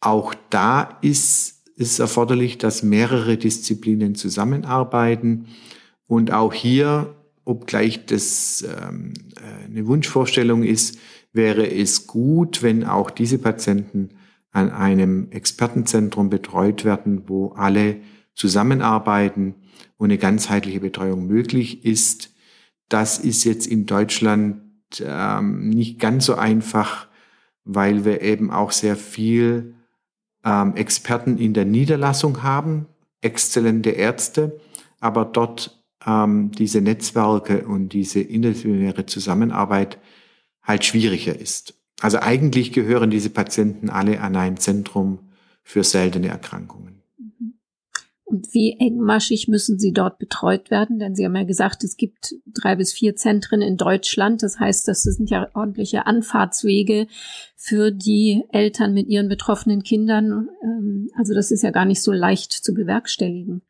[0.00, 5.46] auch da ist es erforderlich, dass mehrere Disziplinen zusammenarbeiten.
[6.06, 10.98] Und auch hier, obgleich das ähm, äh, eine Wunschvorstellung ist,
[11.32, 14.10] wäre es gut, wenn auch diese Patienten
[14.50, 17.96] an einem Expertenzentrum betreut werden, wo alle
[18.34, 19.54] zusammenarbeiten
[19.98, 22.34] wo eine ganzheitliche Betreuung möglich ist.
[22.88, 24.62] Das ist jetzt in Deutschland
[25.00, 27.08] ähm, nicht ganz so einfach,
[27.64, 29.74] weil wir eben auch sehr viel
[30.44, 32.86] ähm, Experten in der Niederlassung haben,
[33.20, 34.60] exzellente Ärzte,
[35.00, 39.98] aber dort ähm, diese Netzwerke und diese interdisziplinäre Zusammenarbeit
[40.62, 41.74] halt schwieriger ist.
[42.00, 45.20] Also eigentlich gehören diese Patienten alle an ein Zentrum
[45.62, 47.01] für seltene Erkrankungen.
[48.32, 50.98] Und wie engmaschig müssen sie dort betreut werden?
[50.98, 54.42] Denn Sie haben ja gesagt, es gibt drei bis vier Zentren in Deutschland.
[54.42, 57.08] Das heißt, das sind ja ordentliche Anfahrtswege
[57.56, 60.48] für die Eltern mit ihren betroffenen Kindern.
[60.64, 63.60] Ähm, also das ist ja gar nicht so leicht zu bewerkstelligen.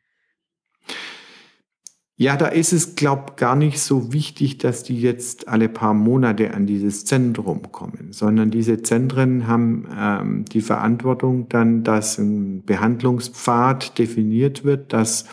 [2.22, 6.54] Ja, da ist es, glaube gar nicht so wichtig, dass die jetzt alle paar Monate
[6.54, 13.98] an dieses Zentrum kommen, sondern diese Zentren haben ähm, die Verantwortung dann, dass ein Behandlungspfad
[13.98, 15.24] definiert wird, dass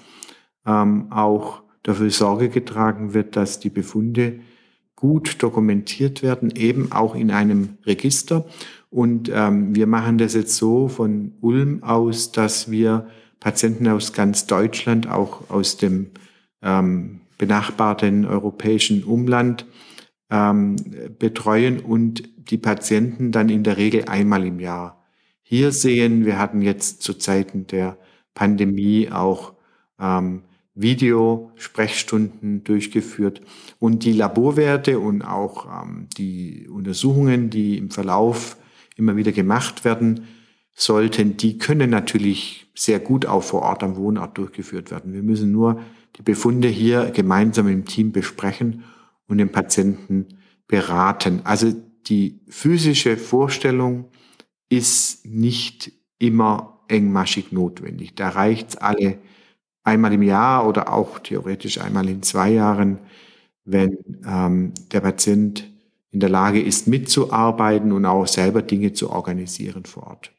[0.65, 4.39] ähm, auch dafür Sorge getragen wird, dass die Befunde
[4.95, 8.47] gut dokumentiert werden, eben auch in einem Register.
[8.89, 13.05] Und ähm, wir machen das jetzt so von Ulm aus, dass wir
[13.39, 16.07] Patienten aus ganz Deutschland, auch aus dem
[16.61, 19.65] ähm, benachbarten europäischen Umland
[20.29, 20.75] ähm,
[21.17, 25.05] betreuen und die Patienten dann in der Regel einmal im Jahr
[25.41, 26.25] hier sehen.
[26.25, 27.97] Wir hatten jetzt zu Zeiten der
[28.33, 29.53] Pandemie auch
[29.99, 30.43] ähm,
[30.75, 33.41] Videosprechstunden durchgeführt
[33.79, 38.57] und die Laborwerte und auch ähm, die Untersuchungen, die im Verlauf
[38.95, 40.27] immer wieder gemacht werden,
[40.73, 45.13] sollten, die können natürlich sehr gut auch vor Ort am Wohnort durchgeführt werden.
[45.13, 45.81] Wir müssen nur
[46.17, 48.83] die Befunde hier gemeinsam im Team besprechen
[49.27, 50.27] und den Patienten
[50.67, 51.41] beraten.
[51.43, 51.73] Also
[52.07, 54.05] die physische Vorstellung
[54.69, 58.15] ist nicht immer engmaschig notwendig.
[58.15, 59.19] Da reicht's alle
[59.83, 62.99] einmal im Jahr oder auch theoretisch einmal in zwei Jahren,
[63.65, 65.69] wenn ähm, der Patient
[66.11, 70.31] in der Lage ist, mitzuarbeiten und auch selber Dinge zu organisieren vor Ort.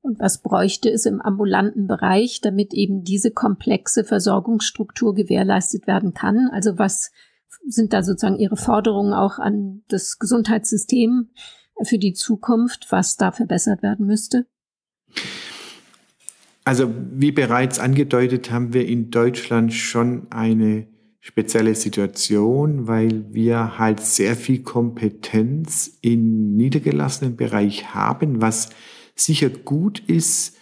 [0.00, 6.48] Und was bräuchte es im ambulanten Bereich, damit eben diese komplexe Versorgungsstruktur gewährleistet werden kann?
[6.52, 7.10] Also was
[7.66, 11.30] sind da sozusagen Ihre Forderungen auch an das Gesundheitssystem
[11.82, 14.46] für die Zukunft, was da verbessert werden müsste?
[16.64, 20.86] Also wie bereits angedeutet, haben wir in Deutschland schon eine
[21.20, 28.70] spezielle Situation, weil wir halt sehr viel Kompetenz im niedergelassenen Bereich haben, was
[29.20, 30.56] sicher gut ist,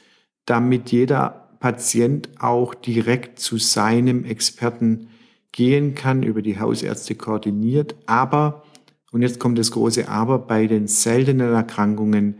[0.44, 5.09] damit jeder Patient auch direkt zu seinem Experten
[5.52, 7.96] gehen kann, über die Hausärzte koordiniert.
[8.07, 8.62] Aber,
[9.11, 12.38] und jetzt kommt das große Aber, bei den seltenen Erkrankungen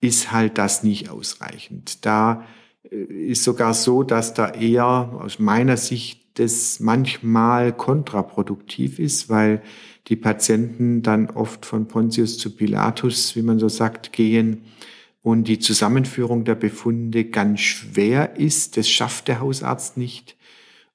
[0.00, 2.04] ist halt das nicht ausreichend.
[2.06, 2.44] Da
[2.90, 9.60] äh, ist sogar so, dass da eher aus meiner Sicht das manchmal kontraproduktiv ist, weil
[10.06, 14.62] die Patienten dann oft von Pontius zu Pilatus, wie man so sagt, gehen
[15.28, 18.78] und die Zusammenführung der Befunde ganz schwer ist.
[18.78, 20.38] Das schafft der Hausarzt nicht.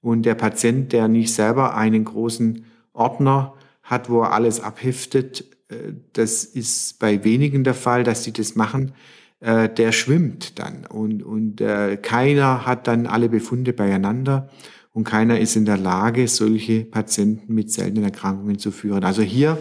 [0.02, 3.54] Und der Patient, der nicht selber einen großen Ordner
[3.84, 8.56] hat, wo er alles abheftet, äh, das ist bei wenigen der Fall, dass sie das
[8.56, 8.94] machen,
[9.40, 14.50] äh, der schwimmt dann und, und äh, keiner hat dann alle Befunde beieinander
[14.94, 19.04] und keiner ist in der Lage, solche Patienten mit seltenen Erkrankungen zu führen.
[19.04, 19.60] Also hier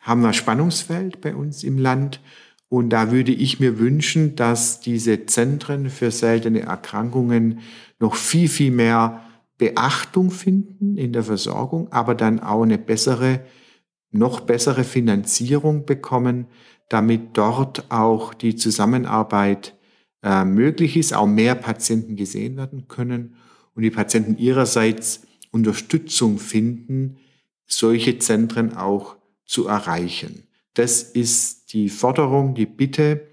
[0.00, 2.20] haben wir Spannungsfeld bei uns im Land
[2.68, 7.60] und da würde ich mir wünschen, dass diese Zentren für seltene Erkrankungen
[8.00, 9.22] noch viel, viel mehr
[9.58, 13.40] Beachtung finden in der Versorgung, aber dann auch eine bessere,
[14.10, 16.46] noch bessere Finanzierung bekommen,
[16.88, 19.76] damit dort auch die Zusammenarbeit
[20.22, 23.36] äh, möglich ist, auch mehr Patienten gesehen werden können
[23.74, 27.18] und die Patienten ihrerseits Unterstützung finden,
[27.66, 30.43] solche Zentren auch zu erreichen.
[30.74, 33.28] Das ist die Forderung, die Bitte.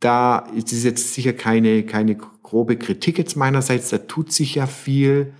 [0.00, 3.90] Da ist es jetzt sicher keine, keine grobe Kritik jetzt meinerseits.
[3.90, 5.32] Da tut sich ja viel.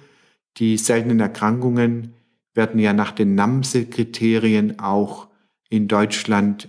[0.58, 2.14] Die seltenen Erkrankungen
[2.54, 5.28] werden ja nach den NAMSE-Kriterien auch
[5.68, 6.68] in Deutschland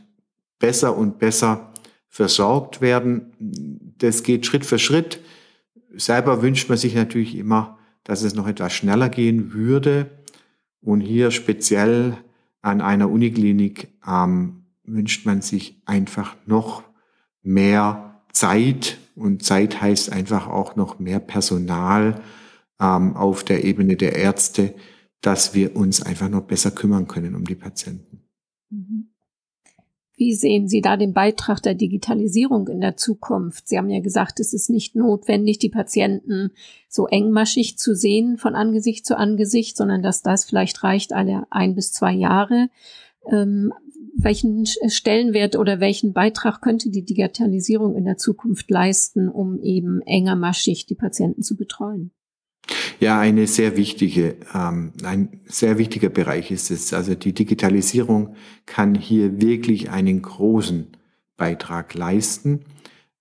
[0.59, 1.73] besser und besser
[2.07, 3.33] versorgt werden.
[3.97, 5.19] Das geht Schritt für Schritt.
[5.95, 10.09] Selber wünscht man sich natürlich immer, dass es noch etwas schneller gehen würde.
[10.81, 12.17] Und hier speziell
[12.61, 16.83] an einer Uniklinik ähm, wünscht man sich einfach noch
[17.41, 22.21] mehr Zeit und Zeit heißt einfach auch noch mehr Personal
[22.79, 24.73] ähm, auf der Ebene der Ärzte,
[25.21, 28.23] dass wir uns einfach noch besser kümmern können um die Patienten.
[28.69, 29.10] Mhm.
[30.21, 33.67] Wie sehen Sie da den Beitrag der Digitalisierung in der Zukunft?
[33.67, 36.51] Sie haben ja gesagt, es ist nicht notwendig, die Patienten
[36.87, 41.73] so engmaschig zu sehen von Angesicht zu Angesicht, sondern dass das vielleicht reicht alle ein
[41.73, 42.69] bis zwei Jahre.
[43.31, 43.73] Ähm,
[44.15, 50.85] welchen Stellenwert oder welchen Beitrag könnte die Digitalisierung in der Zukunft leisten, um eben engermaschig
[50.85, 52.11] die Patienten zu betreuen?
[52.99, 56.93] Ja, eine sehr wichtige, ähm, ein sehr wichtiger Bereich ist es.
[56.93, 60.87] Also die Digitalisierung kann hier wirklich einen großen
[61.37, 62.61] Beitrag leisten.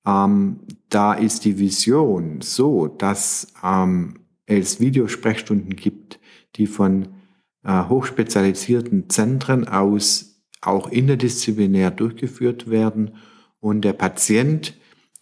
[0.07, 6.21] Ähm, da ist die Vision so, dass ähm, es Videosprechstunden gibt,
[6.57, 7.09] die von
[7.65, 13.15] äh, hochspezialisierten Zentren aus auch interdisziplinär durchgeführt werden
[13.61, 14.75] und der Patient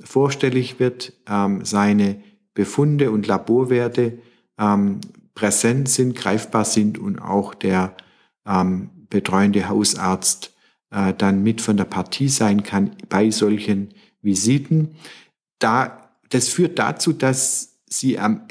[0.02, 2.22] vorstellig wird, ähm, seine
[2.54, 4.18] Befunde und Laborwerte
[4.58, 5.00] ähm,
[5.34, 7.96] präsent sind, greifbar sind und auch der
[8.46, 10.54] ähm, betreuende Hausarzt
[10.90, 14.96] äh, dann mit von der Partie sein kann bei solchen Visiten.
[15.58, 18.42] Da, das führt dazu, dass Sie am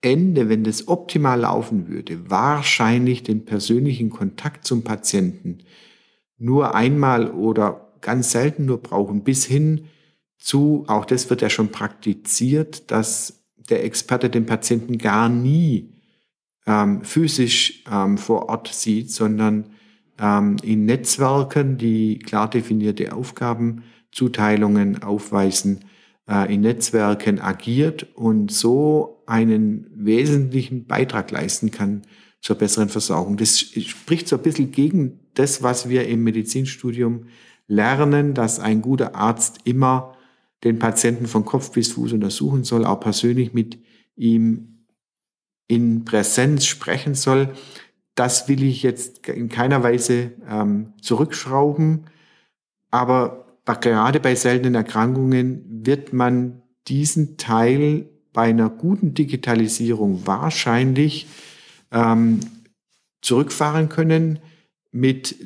[0.00, 5.58] Ende, wenn das optimal laufen würde, wahrscheinlich den persönlichen Kontakt zum Patienten
[6.38, 9.86] nur einmal oder ganz selten nur brauchen, bis hin
[10.38, 15.92] zu, auch das wird ja schon praktiziert, dass der Experte den Patienten gar nie
[16.66, 19.70] ähm, physisch ähm, vor Ort sieht, sondern
[20.18, 25.84] ähm, in Netzwerken, die klar definierte Aufgabenzuteilungen aufweisen,
[26.28, 32.02] äh, in Netzwerken agiert und so einen wesentlichen Beitrag leisten kann
[32.40, 33.36] zur besseren Versorgung.
[33.36, 37.26] Das spricht so ein bisschen gegen das, was wir im Medizinstudium
[37.66, 40.15] lernen, dass ein guter Arzt immer
[40.64, 43.78] den Patienten von Kopf bis Fuß untersuchen soll, auch persönlich mit
[44.16, 44.84] ihm
[45.68, 47.54] in Präsenz sprechen soll.
[48.14, 52.06] Das will ich jetzt in keiner Weise ähm, zurückschrauben.
[52.90, 61.26] Aber gerade bei seltenen Erkrankungen wird man diesen Teil bei einer guten Digitalisierung wahrscheinlich
[61.90, 62.40] ähm,
[63.22, 64.38] zurückfahren können
[64.92, 65.36] mit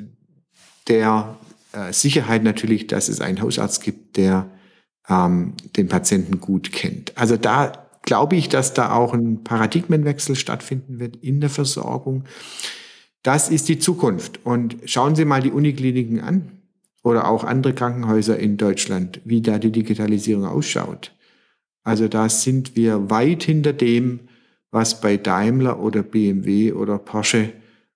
[0.88, 1.38] der
[1.72, 4.50] äh, Sicherheit natürlich, dass es einen Hausarzt gibt, der
[5.10, 7.16] ähm, den Patienten gut kennt.
[7.18, 12.24] Also da glaube ich, dass da auch ein Paradigmenwechsel stattfinden wird in der Versorgung.
[13.22, 14.40] Das ist die Zukunft.
[14.44, 16.52] Und schauen Sie mal die Unikliniken an
[17.02, 21.12] oder auch andere Krankenhäuser in Deutschland, wie da die Digitalisierung ausschaut.
[21.82, 24.20] Also da sind wir weit hinter dem,
[24.70, 27.52] was bei Daimler oder BMW oder Porsche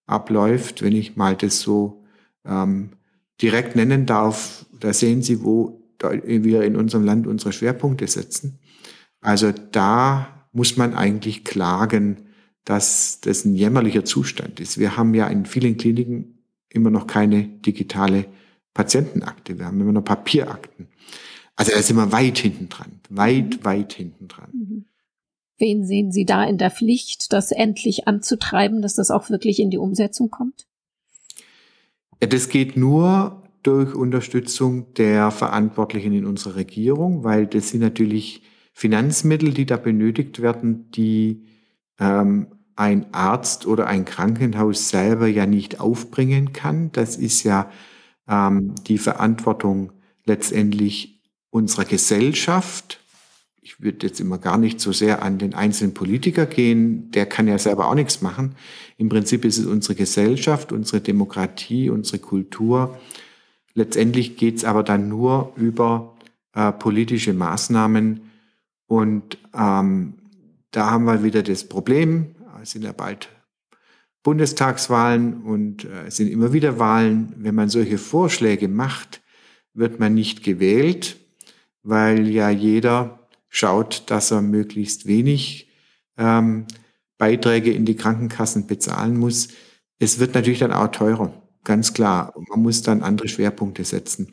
[0.07, 2.05] abläuft, wenn ich mal das so
[2.45, 2.91] ähm,
[3.41, 4.67] direkt nennen darf.
[4.81, 8.59] Da sehen Sie, wo wir in unserem Land unsere Schwerpunkte setzen.
[9.21, 12.29] Also da muss man eigentlich klagen,
[12.65, 14.79] dass das ein jämmerlicher Zustand ist.
[14.79, 16.39] Wir haben ja in vielen Kliniken
[16.69, 18.27] immer noch keine digitale
[18.73, 19.59] Patientenakte.
[19.59, 20.89] Wir haben immer noch Papierakten.
[21.57, 23.01] Also da sind wir weit hinten dran.
[23.09, 23.65] Weit, mhm.
[23.65, 24.51] weit hinten dran.
[24.53, 24.85] Mhm.
[25.59, 29.71] Wen sehen Sie da in der Pflicht, das endlich anzutreiben, dass das auch wirklich in
[29.71, 30.67] die Umsetzung kommt?
[32.21, 38.43] Ja, das geht nur durch Unterstützung der Verantwortlichen in unserer Regierung, weil das sind natürlich
[38.73, 41.47] Finanzmittel, die da benötigt werden, die
[41.99, 46.91] ähm, ein Arzt oder ein Krankenhaus selber ja nicht aufbringen kann.
[46.93, 47.71] Das ist ja
[48.29, 49.93] ähm, die Verantwortung
[50.25, 53.01] letztendlich unserer Gesellschaft.
[53.63, 57.49] Ich würde jetzt immer gar nicht so sehr an den einzelnen Politiker gehen, der kann
[57.49, 58.57] ja selber auch nichts machen.
[58.99, 62.99] Im Prinzip ist es unsere Gesellschaft, unsere Demokratie, unsere Kultur.
[63.75, 66.17] Letztendlich geht es aber dann nur über
[66.55, 68.31] äh, politische Maßnahmen,
[68.87, 70.15] und ähm,
[70.71, 73.29] da haben wir wieder das Problem, es sind ja bald
[74.23, 77.35] Bundestagswahlen und äh, es sind immer wieder Wahlen.
[77.37, 79.23] Wenn man solche Vorschläge macht,
[79.75, 81.17] wird man nicht gewählt,
[81.83, 85.71] weil ja jeder schaut, dass er möglichst wenig
[86.17, 86.67] ähm,
[87.19, 89.49] Beiträge in die Krankenkassen bezahlen muss.
[89.99, 91.33] Es wird natürlich dann auch teurer,
[91.65, 92.35] ganz klar.
[92.51, 94.33] Man muss dann andere Schwerpunkte setzen.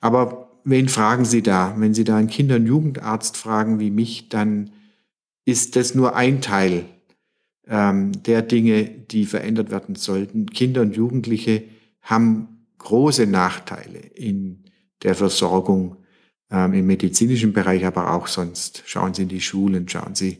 [0.00, 1.74] Aber wen fragen Sie da?
[1.76, 4.70] Wenn Sie da einen Kinder- und Jugendarzt fragen wie mich, dann
[5.44, 6.84] ist das nur ein Teil
[7.66, 10.46] ähm, der Dinge, die verändert werden sollten.
[10.46, 11.64] Kinder und Jugendliche
[12.02, 14.64] haben große Nachteile in
[15.02, 15.96] der Versorgung
[16.50, 18.82] ähm, im medizinischen Bereich, aber auch sonst.
[18.86, 20.38] Schauen Sie in die Schulen, schauen Sie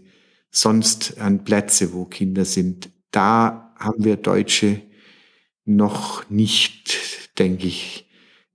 [0.51, 2.91] sonst an Plätze, wo Kinder sind.
[3.11, 4.83] Da haben wir Deutsche
[5.69, 8.09] noch nicht, denke ich,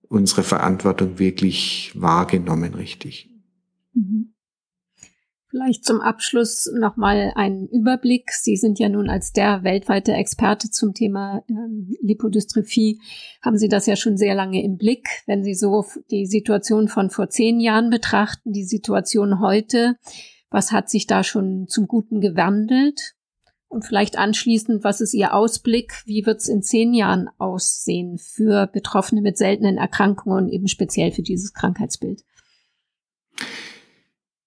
[0.09, 3.29] unsere Verantwortung wirklich wahrgenommen, richtig.
[3.93, 4.33] Mhm.
[5.49, 8.31] Vielleicht zum Abschluss nochmal einen Überblick.
[8.31, 12.99] Sie sind ja nun als der weltweite Experte zum Thema ähm, Lipodystrophie,
[13.43, 15.07] haben Sie das ja schon sehr lange im Blick.
[15.27, 19.97] Wenn Sie so die Situation von vor zehn Jahren betrachten, die Situation heute,
[20.49, 23.13] was hat sich da schon zum Guten gewandelt?
[23.73, 26.03] Und vielleicht anschließend, was ist Ihr Ausblick?
[26.05, 31.11] Wie wird es in zehn Jahren aussehen für Betroffene mit seltenen Erkrankungen und eben speziell
[31.11, 32.23] für dieses Krankheitsbild?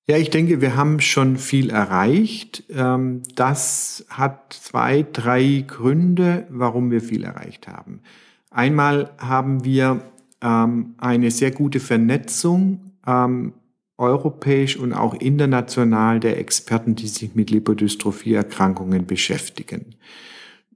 [0.09, 2.63] Ja, ich denke, wir haben schon viel erreicht.
[2.71, 8.03] Ähm, das hat zwei, drei Gründe, warum wir viel erreicht haben.
[8.51, 10.03] Einmal haben wir
[10.41, 13.55] ähm, eine sehr gute Vernetzung ähm,
[13.99, 19.97] europäisch und auch international der Experten, die sich mit Lipodystrophie-Erkrankungen beschäftigen.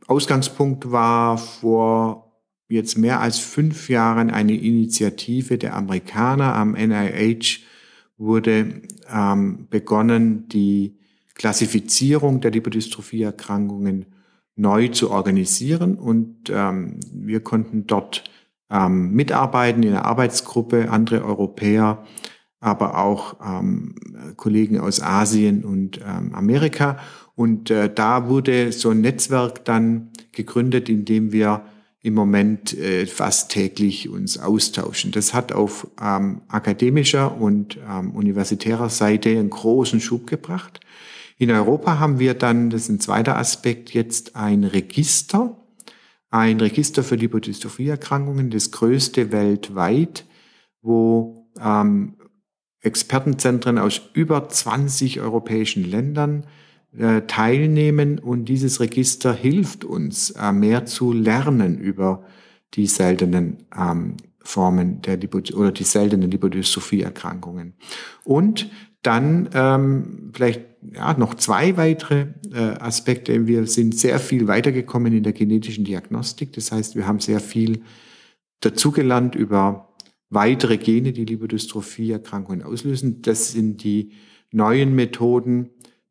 [0.07, 2.33] Ausgangspunkt war vor
[2.69, 7.61] jetzt mehr als fünf Jahren eine Initiative der Amerikaner am NIH
[8.17, 10.99] wurde ähm, begonnen, die
[11.35, 14.07] Klassifizierung der Lipodystrophie-Erkrankungen
[14.57, 18.25] neu zu organisieren und ähm, wir konnten dort
[18.71, 22.05] ähm, mitarbeiten in einer Arbeitsgruppe, andere Europäer
[22.61, 23.95] aber auch ähm,
[24.37, 26.99] Kollegen aus Asien und ähm, Amerika.
[27.35, 31.65] Und äh, da wurde so ein Netzwerk dann gegründet, in dem wir
[32.03, 35.11] im Moment äh, fast täglich uns austauschen.
[35.11, 40.81] Das hat auf ähm, akademischer und ähm, universitärer Seite einen großen Schub gebracht.
[41.37, 45.57] In Europa haben wir dann, das ist ein zweiter Aspekt, jetzt ein Register,
[46.31, 50.27] ein Register für Lipodystrophie-Erkrankungen, das größte weltweit,
[50.83, 52.17] wo ähm,
[52.83, 56.47] Expertenzentren aus über 20 europäischen Ländern
[56.97, 62.25] äh, teilnehmen und dieses Register hilft uns, äh, mehr zu lernen über
[62.75, 67.75] die seltenen ähm, Formen der Lipo oder die seltenen Lipodystrophie-Erkrankungen.
[68.25, 68.71] Und
[69.03, 70.63] dann ähm, vielleicht
[70.93, 73.47] ja, noch zwei weitere äh, Aspekte.
[73.47, 76.53] Wir sind sehr viel weitergekommen in der genetischen Diagnostik.
[76.55, 77.83] Das heißt, wir haben sehr viel
[78.61, 79.90] dazugelernt über
[80.31, 83.21] weitere Gene, die Lipodystrophie-Erkrankungen auslösen.
[83.23, 84.13] Das sind die
[84.53, 85.71] neuen Methoden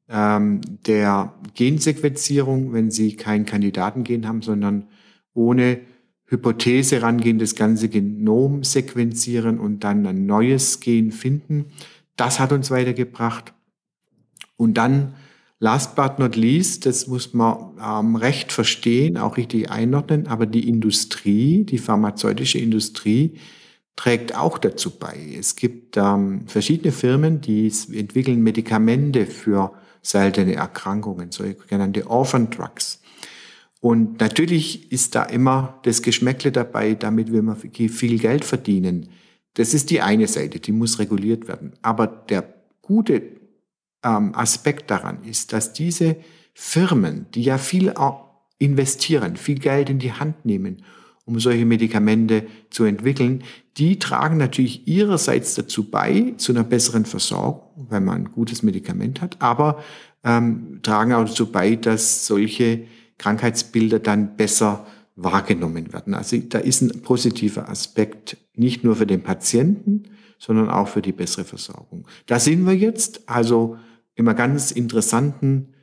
[0.09, 4.87] ähm, der Gensequenzierung, wenn Sie kein Kandidatengen haben, sondern
[5.33, 5.79] ohne
[6.25, 11.65] Hypothese rangehen, das ganze Genom sequenzieren und dann ein neues Gen finden.
[12.15, 13.53] Das hat uns weitergebracht.
[14.57, 15.15] Und dann,
[15.59, 20.67] last but not least, das muss man ähm, recht verstehen, auch richtig einordnen, aber die
[20.67, 23.37] Industrie, die pharmazeutische Industrie,
[23.99, 25.35] trägt auch dazu bei.
[25.37, 33.01] Es gibt ähm, verschiedene Firmen, die entwickeln Medikamente für seltene Erkrankungen, sogenannte Orphan Drugs.
[33.81, 37.57] Und natürlich ist da immer das Geschmäckle dabei, damit wir
[37.89, 39.09] viel Geld verdienen.
[39.55, 41.73] Das ist die eine Seite, die muss reguliert werden.
[41.81, 43.21] Aber der gute
[44.01, 46.15] ähm, Aspekt daran ist, dass diese
[46.53, 47.93] Firmen, die ja viel
[48.59, 50.83] investieren, viel Geld in die Hand nehmen,
[51.29, 53.43] um solche Medikamente zu entwickeln,
[53.77, 59.21] die tragen natürlich ihrerseits dazu bei, zu einer besseren Versorgung, wenn man ein gutes Medikament
[59.21, 59.83] hat, aber
[60.23, 62.85] ähm, tragen auch dazu bei, dass solche
[63.19, 66.15] Krankheitsbilder dann besser wahrgenommen werden.
[66.15, 70.05] Also da ist ein positiver Aspekt nicht nur für den Patienten,
[70.39, 72.07] sondern auch für die bessere Versorgung.
[72.25, 73.77] Da sind wir jetzt also
[74.15, 75.73] im ganz interessanten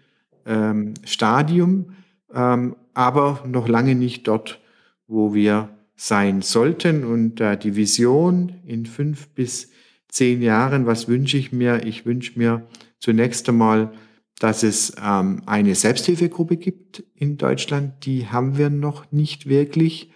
[0.44, 1.92] ähm, Stadium,
[2.34, 4.60] ähm, aber noch lange nicht dort,
[5.06, 7.04] wo wir sein sollten.
[7.04, 9.70] Und äh, die Vision in fünf bis
[10.08, 11.84] zehn Jahren, was wünsche ich mir?
[11.84, 12.66] Ich wünsche mir
[12.98, 13.92] zunächst einmal
[14.38, 18.04] dass es ähm, eine Selbsthilfegruppe gibt in Deutschland.
[18.04, 20.10] Die haben wir noch nicht wirklich.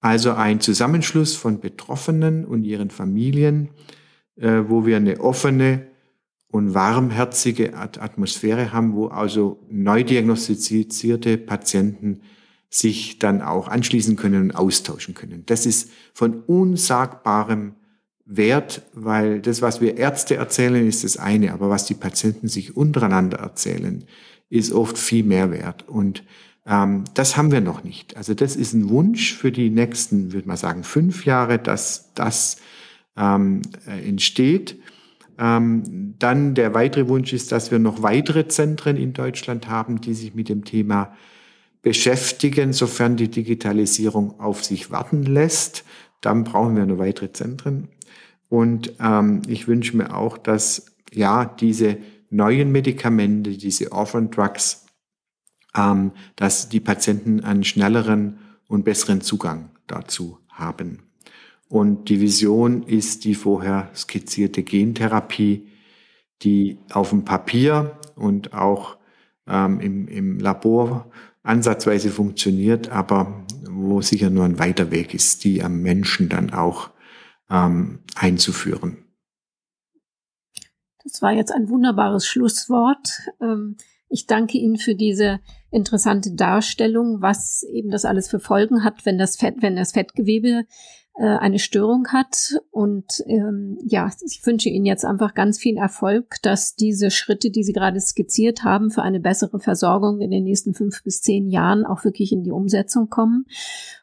[0.00, 3.68] Also ein Zusammenschluss von Betroffenen und ihren Familien,
[4.36, 5.86] äh, wo wir eine offene
[6.50, 12.22] und warmherzige Atmosphäre haben, wo also neu diagnostizierte Patienten
[12.70, 15.44] sich dann auch anschließen können und austauschen können.
[15.46, 17.74] Das ist von unsagbarem
[18.24, 22.76] wert, weil das, was wir Ärzte erzählen, ist das eine, aber was die Patienten sich
[22.76, 24.04] untereinander erzählen,
[24.50, 25.88] ist oft viel mehr wert.
[25.88, 26.24] Und
[26.66, 28.16] ähm, das haben wir noch nicht.
[28.18, 32.58] Also das ist ein Wunsch für die nächsten, würde man sagen, fünf Jahre, dass das
[33.16, 34.78] ähm, äh, entsteht.
[35.38, 40.12] Ähm, dann der weitere Wunsch ist, dass wir noch weitere Zentren in Deutschland haben, die
[40.12, 41.14] sich mit dem Thema
[41.82, 45.84] beschäftigen, sofern die Digitalisierung auf sich warten lässt.
[46.20, 47.88] Dann brauchen wir noch weitere Zentren.
[48.48, 51.98] Und ähm, ich wünsche mir auch, dass ja diese
[52.30, 54.86] neuen Medikamente, diese Orphan Drugs,
[55.76, 61.02] ähm, dass die Patienten einen schnelleren und besseren Zugang dazu haben.
[61.68, 65.68] Und die Vision ist die vorher skizzierte Gentherapie,
[66.42, 68.96] die auf dem Papier und auch
[69.46, 71.10] ähm, im, im Labor
[71.48, 76.90] ansatzweise funktioniert, aber wo sicher nur ein weiter Weg ist, die am Menschen dann auch
[77.50, 79.04] ähm, einzuführen.
[81.02, 83.08] Das war jetzt ein wunderbares Schlusswort.
[83.40, 83.76] Ähm,
[84.10, 85.40] ich danke Ihnen für diese
[85.70, 90.64] interessante Darstellung, was eben das alles für Folgen hat, wenn das Fett, wenn das Fettgewebe
[91.24, 92.60] eine Störung hat.
[92.70, 97.64] Und ähm, ja, ich wünsche Ihnen jetzt einfach ganz viel Erfolg, dass diese Schritte, die
[97.64, 101.84] Sie gerade skizziert haben, für eine bessere Versorgung in den nächsten fünf bis zehn Jahren
[101.84, 103.46] auch wirklich in die Umsetzung kommen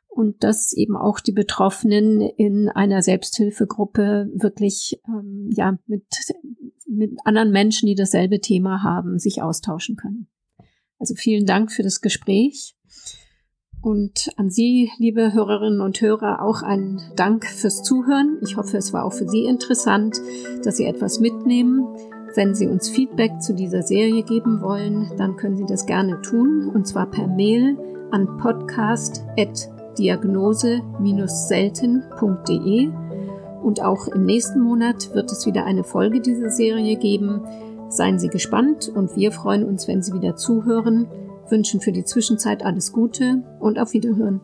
[0.08, 6.06] und dass eben auch die Betroffenen in einer Selbsthilfegruppe wirklich ähm, ja mit
[6.88, 10.28] mit anderen Menschen, die dasselbe Thema haben, sich austauschen können.
[11.00, 12.76] Also vielen Dank für das Gespräch
[13.86, 18.40] und an Sie, liebe Hörerinnen und Hörer, auch einen Dank fürs Zuhören.
[18.42, 20.20] Ich hoffe, es war auch für Sie interessant,
[20.64, 21.86] dass Sie etwas mitnehmen.
[22.34, 26.72] Wenn Sie uns Feedback zu dieser Serie geben wollen, dann können Sie das gerne tun
[26.74, 27.78] und zwar per Mail
[28.10, 32.90] an podcast@ diagnose-selten.de
[33.64, 37.40] und auch im nächsten Monat wird es wieder eine Folge dieser Serie geben.
[37.88, 41.08] Seien Sie gespannt und wir freuen uns, wenn Sie wieder zuhören,
[41.50, 44.42] wünschen für die Zwischenzeit alles Gute und auf Wiederhören.